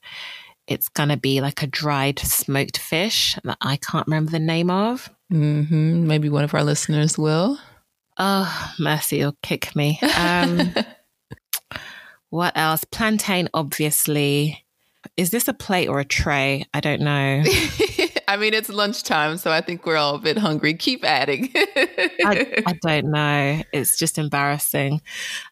[0.68, 4.70] it's going to be like a dried smoked fish that I can't remember the name
[4.70, 5.10] of.
[5.32, 6.08] Mm-hmm.
[6.08, 7.60] Maybe one of our listeners will.
[8.18, 10.00] Oh, mercy, you'll kick me.
[10.16, 10.74] Um,
[12.30, 12.84] what else?
[12.84, 14.64] Plantain, obviously.
[15.18, 16.66] Is this a plate or a tray?
[16.74, 17.44] I don't know.
[18.28, 20.74] I mean, it's lunchtime, so I think we're all a bit hungry.
[20.76, 21.52] Keep adding.
[21.56, 23.62] I, I, don't know.
[23.74, 25.02] It's just embarrassing.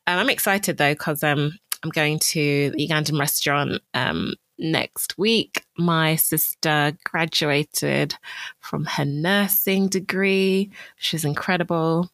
[0.08, 1.52] Um, I'm excited though because um,
[1.84, 5.66] I'm going to the Ugandan restaurant um, next week.
[5.78, 8.16] My sister graduated
[8.60, 10.72] from her nursing degree.
[10.98, 12.10] She's incredible.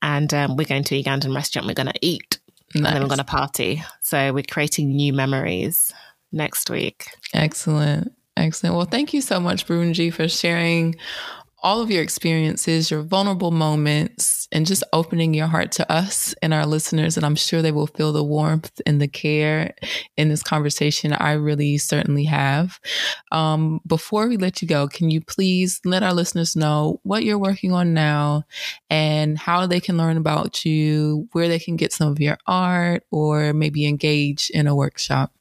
[0.00, 1.68] And um, we're going to a Ugandan restaurant.
[1.68, 2.40] We're going to eat
[2.74, 2.86] nice.
[2.86, 3.82] and then we're going to party.
[4.00, 5.92] So we're creating new memories
[6.32, 7.08] next week.
[7.34, 8.12] Excellent.
[8.36, 8.76] Excellent.
[8.76, 10.96] Well, thank you so much, Birungi, for sharing
[11.62, 16.52] all of your experiences, your vulnerable moments, and just opening your heart to us and
[16.52, 17.16] our listeners.
[17.16, 19.74] And I'm sure they will feel the warmth and the care
[20.16, 21.12] in this conversation.
[21.12, 22.80] I really certainly have.
[23.30, 27.38] Um, before we let you go, can you please let our listeners know what you're
[27.38, 28.44] working on now
[28.90, 33.04] and how they can learn about you, where they can get some of your art,
[33.10, 35.32] or maybe engage in a workshop?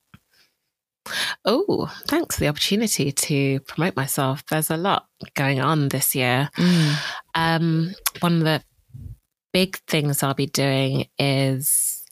[1.46, 4.46] Oh, thanks for the opportunity to promote myself.
[4.48, 6.50] There's a lot going on this year.
[6.58, 6.96] Mm.
[7.36, 8.64] Um, one of the
[9.54, 12.06] big things I'll be doing is,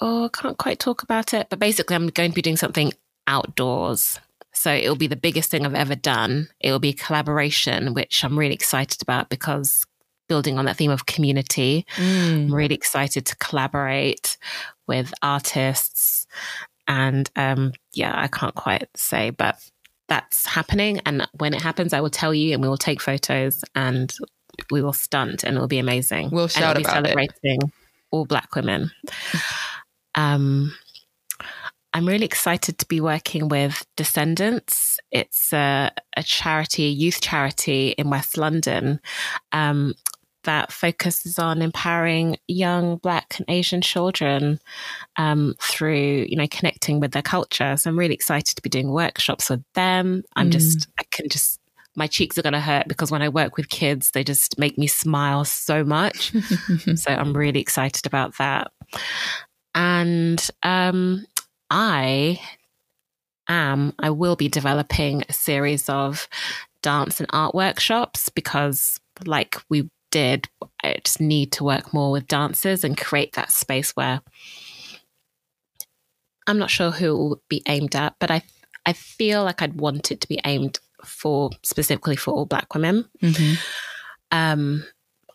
[0.00, 2.92] oh, I can't quite talk about it, but basically, I'm going to be doing something
[3.26, 4.18] outdoors.
[4.52, 6.48] So it'll be the biggest thing I've ever done.
[6.60, 9.86] It'll be a collaboration, which I'm really excited about because
[10.28, 12.32] building on that theme of community, mm.
[12.32, 14.38] I'm really excited to collaborate
[14.86, 16.26] with artists
[16.90, 19.56] and um, yeah, I can't quite say, but
[20.08, 21.00] that's happening.
[21.06, 24.12] And when it happens, I will tell you and we will take photos and
[24.72, 26.30] we will stunt and it will be amazing.
[26.30, 27.70] We'll shout and we'll about celebrating it.
[28.10, 28.90] all black women.
[30.16, 30.74] Um,
[31.94, 34.98] I'm really excited to be working with Descendants.
[35.12, 38.98] It's a, a charity, a youth charity in West London.
[39.52, 39.94] Um,
[40.44, 44.58] that focuses on empowering young Black and Asian children
[45.16, 47.76] um, through, you know, connecting with their culture.
[47.76, 50.22] So I'm really excited to be doing workshops with them.
[50.36, 50.52] I'm mm.
[50.52, 51.60] just, I can just,
[51.94, 54.78] my cheeks are going to hurt because when I work with kids, they just make
[54.78, 56.32] me smile so much.
[56.94, 58.70] so I'm really excited about that.
[59.74, 61.26] And um,
[61.68, 62.40] I
[63.48, 66.28] am, I will be developing a series of
[66.82, 70.48] dance and art workshops because like we did.
[70.82, 74.20] I just need to work more with dancers and create that space where
[76.46, 78.42] I'm not sure who it will be aimed at, but I
[78.86, 83.08] I feel like I'd want it to be aimed for specifically for all Black women.
[83.22, 83.54] Mm-hmm.
[84.32, 84.84] Um,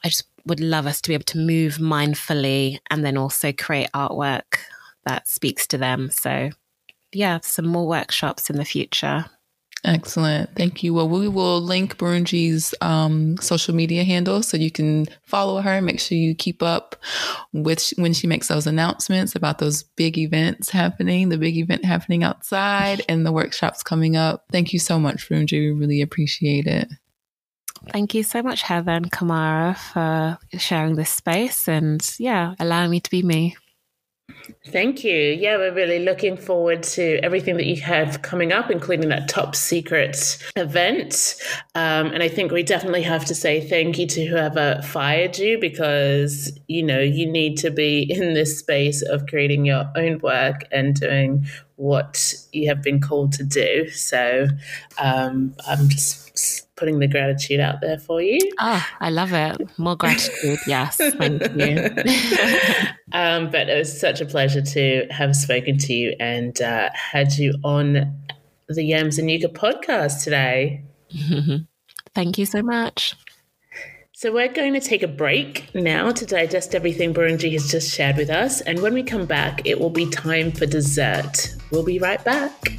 [0.03, 3.89] I just would love us to be able to move mindfully and then also create
[3.93, 4.57] artwork
[5.05, 6.09] that speaks to them.
[6.11, 6.49] So,
[7.11, 9.25] yeah, some more workshops in the future.
[9.85, 10.49] Excellent.
[10.55, 10.95] Thank you.
[10.95, 15.79] Well, we will link Birungi's um, social media handle so you can follow her.
[15.79, 16.95] Make sure you keep up
[17.53, 22.23] with when she makes those announcements about those big events happening, the big event happening
[22.23, 24.45] outside, and the workshops coming up.
[24.51, 25.51] Thank you so much, Birungi.
[25.51, 26.87] We really appreciate it.
[27.91, 32.99] Thank you so much, Heather and Kamara, for sharing this space and, yeah, allowing me
[33.01, 33.55] to be me.
[34.67, 35.13] Thank you.
[35.13, 39.55] Yeah, we're really looking forward to everything that you have coming up, including that top
[39.55, 41.35] secret event.
[41.75, 45.59] Um, and I think we definitely have to say thank you to whoever fired you
[45.59, 50.61] because, you know, you need to be in this space of creating your own work
[50.71, 51.45] and doing
[51.75, 53.89] what you have been called to do.
[53.89, 54.47] So
[54.97, 58.39] um, I'm just putting the gratitude out there for you.
[58.59, 59.61] Ah, oh, I love it.
[59.77, 60.59] More gratitude.
[60.67, 60.97] yes.
[60.97, 61.89] Thank you.
[63.11, 67.33] um, but it was such a pleasure to have spoken to you and uh, had
[67.33, 68.13] you on
[68.67, 70.83] the Yams and Yucca podcast today.
[72.15, 73.15] Thank you so much.
[74.13, 78.15] So we're going to take a break now to digest everything Birungi has just shared
[78.15, 78.61] with us.
[78.61, 81.53] And when we come back, it will be time for dessert.
[81.69, 82.77] We'll be right back.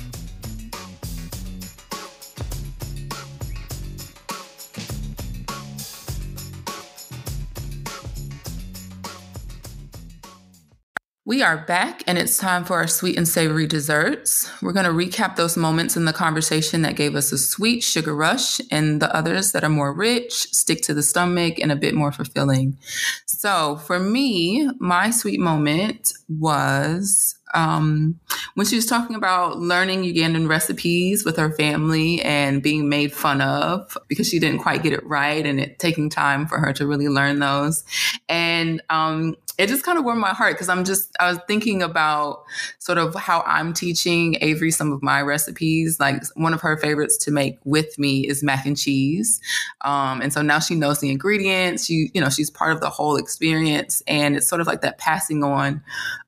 [11.26, 14.48] We are back and it's time for our sweet and savory desserts.
[14.62, 18.14] We're going to recap those moments in the conversation that gave us a sweet sugar
[18.14, 21.96] rush and the others that are more rich, stick to the stomach, and a bit
[21.96, 22.78] more fulfilling.
[23.26, 28.20] So for me, my sweet moment was um,
[28.54, 33.40] when she was talking about learning Ugandan recipes with her family and being made fun
[33.40, 36.86] of because she didn't quite get it right and it taking time for her to
[36.86, 37.82] really learn those.
[38.28, 41.82] And um, it just kind of warmed my heart because I'm just, I was thinking
[41.82, 42.44] about
[42.78, 45.98] sort of how I'm teaching Avery some of my recipes.
[45.98, 49.40] Like one of her favorites to make with me is mac and cheese.
[49.82, 51.86] Um, and so now she knows the ingredients.
[51.86, 54.02] She, you know, she's part of the whole experience.
[54.06, 55.82] And it's sort of like that passing on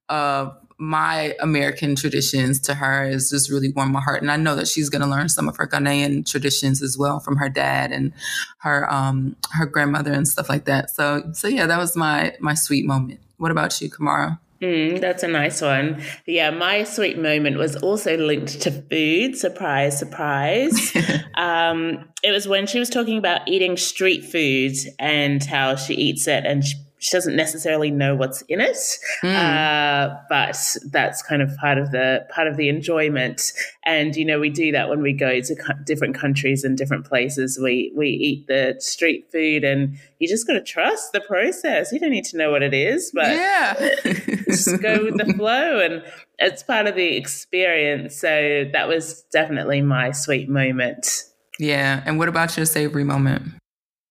[0.09, 4.23] of my American traditions to her is just really warmed my heart.
[4.23, 7.19] And I know that she's going to learn some of her Ghanaian traditions as well
[7.19, 8.13] from her dad and
[8.59, 10.91] her um, her grandmother and stuff like that.
[10.91, 13.21] So so yeah, that was my my sweet moment.
[13.39, 14.39] What about you, Kamara?
[14.61, 16.03] Mm, that's a nice one.
[16.27, 19.37] Yeah, my sweet moment was also linked to food.
[19.37, 20.97] Surprise, surprise.
[21.35, 26.27] um, it was when she was talking about eating street food and how she eats
[26.27, 28.77] it and she she doesn't necessarily know what's in it,
[29.23, 29.35] mm.
[29.35, 33.53] uh, but that's kind of part of the part of the enjoyment.
[33.85, 37.07] And you know, we do that when we go to co- different countries and different
[37.07, 37.59] places.
[37.63, 41.93] We we eat the street food, and you just got to trust the process.
[41.93, 43.75] You don't need to know what it is, but yeah,
[44.47, 46.03] just go with the flow, and
[46.39, 48.17] it's part of the experience.
[48.17, 51.25] So that was definitely my sweet moment.
[51.59, 52.03] Yeah.
[52.07, 53.58] And what about your savory moment?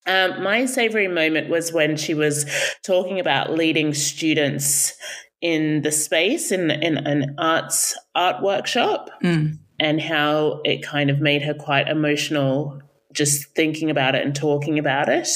[0.08, 2.46] Um, my savory moment was when she was
[2.82, 4.94] talking about leading students
[5.40, 9.56] in the space in, in an arts art workshop mm.
[9.78, 12.80] and how it kind of made her quite emotional
[13.12, 15.28] just thinking about it and talking about it.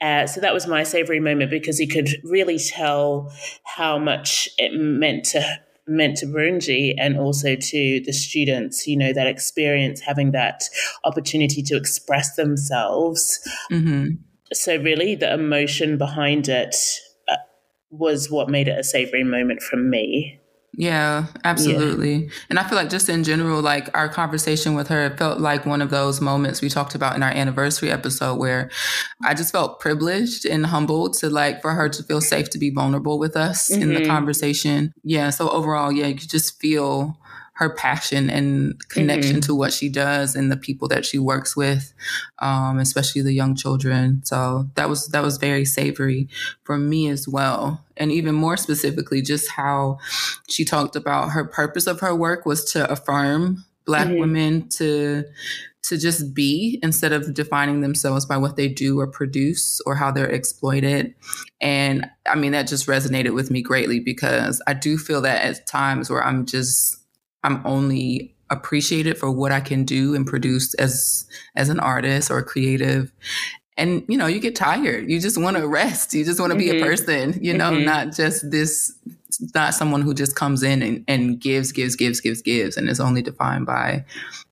[0.00, 3.32] Uh, so that was my savory moment because you could really tell
[3.64, 9.12] how much it meant to meant to Birungi and also to the students, you know,
[9.12, 10.64] that experience having that
[11.04, 13.40] opportunity to express themselves.
[13.70, 14.16] Mm-hmm.
[14.52, 16.76] So, really, the emotion behind it
[17.28, 17.36] uh,
[17.90, 20.40] was what made it a savory moment for me.
[20.78, 22.14] Yeah, absolutely.
[22.14, 22.30] Yeah.
[22.50, 25.80] And I feel like just in general, like our conversation with her, felt like one
[25.80, 28.70] of those moments we talked about in our anniversary episode where
[29.24, 32.70] I just felt privileged and humbled to like for her to feel safe to be
[32.70, 33.82] vulnerable with us mm-hmm.
[33.82, 34.10] in the mm-hmm.
[34.10, 34.92] conversation.
[35.02, 35.30] Yeah.
[35.30, 37.18] So overall, yeah, you just feel
[37.56, 39.40] her passion and connection mm-hmm.
[39.40, 41.94] to what she does and the people that she works with,
[42.40, 44.22] um, especially the young children.
[44.24, 46.28] So that was that was very savory
[46.64, 47.82] for me as well.
[47.96, 49.98] And even more specifically, just how
[50.50, 54.20] she talked about her purpose of her work was to affirm Black mm-hmm.
[54.20, 55.24] women to
[55.84, 60.10] to just be instead of defining themselves by what they do or produce or how
[60.10, 61.14] they're exploited.
[61.60, 65.66] And I mean, that just resonated with me greatly because I do feel that at
[65.66, 67.05] times where I'm just
[67.46, 72.42] I'm only appreciated for what I can do and produce as as an artist or
[72.42, 73.12] creative.
[73.76, 75.10] And you know, you get tired.
[75.10, 76.12] You just want to rest.
[76.12, 76.70] You just want to mm-hmm.
[76.70, 76.88] be a mm-hmm.
[76.88, 77.84] person, you know, mm-hmm.
[77.84, 78.92] not just this
[79.54, 83.00] not someone who just comes in and, and gives, gives, gives, gives, gives, and is
[83.00, 84.04] only defined by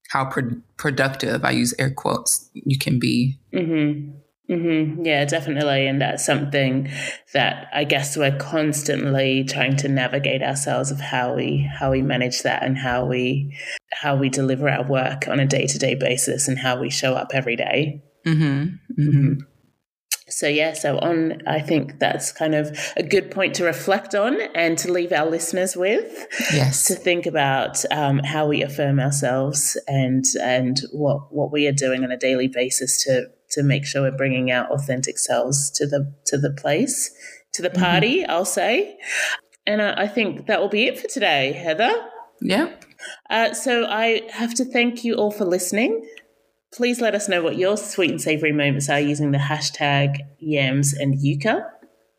[0.09, 3.39] how pro- productive, I use air quotes, you can be.
[3.53, 4.11] Mm-hmm.
[4.49, 5.05] Mm-hmm.
[5.05, 5.87] Yeah, definitely.
[5.87, 6.89] And that's something
[7.33, 12.43] that I guess we're constantly trying to navigate ourselves of how we how we manage
[12.43, 13.57] that and how we
[13.91, 17.15] how we deliver our work on a day to day basis and how we show
[17.15, 18.03] up every day.
[18.25, 19.01] Mm-hmm.
[19.01, 19.33] Mm-hmm.
[20.27, 24.39] So yeah, so on I think that's kind of a good point to reflect on
[24.53, 26.27] and to leave our listeners with.
[26.53, 26.85] Yes.
[26.87, 32.03] To think about um, how we affirm ourselves and and what what we are doing
[32.03, 36.13] on a daily basis to to make sure we're bringing our authentic selves to the
[36.25, 37.11] to the place
[37.53, 38.31] to the party mm-hmm.
[38.31, 38.97] i'll say.
[39.67, 41.91] And I, I, think that will be it for today heather.
[42.39, 42.71] Yeah
[43.29, 46.07] uh, so i have to thank you all for listening.
[46.73, 50.93] Please let us know what your sweet and savory moments are using the hashtag yams
[50.93, 51.65] and yucca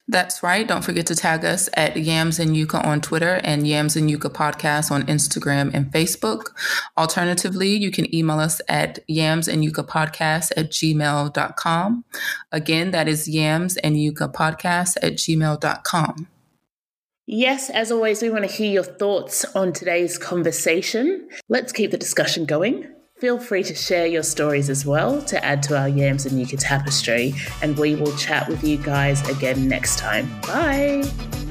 [0.08, 0.66] that's right.
[0.66, 4.30] Don't forget to tag us at Yams and Yucca on Twitter and Yams and Yucca
[4.30, 6.50] Podcast on Instagram and Facebook.
[6.96, 12.04] Alternatively, you can email us at yams and yucca podcast at gmail.com.
[12.52, 16.28] Again, that is yams and yucca podcast at gmail.com.
[17.28, 21.28] Yes, as always, we want to hear your thoughts on today's conversation.
[21.48, 22.86] Let's keep the discussion going.
[23.18, 26.58] Feel free to share your stories as well to add to our Yams and Yucca
[26.58, 30.28] tapestry, and we will chat with you guys again next time.
[30.42, 31.02] Bye.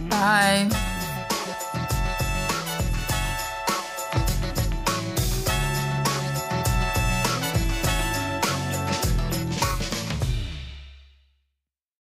[0.10, 0.92] Bye.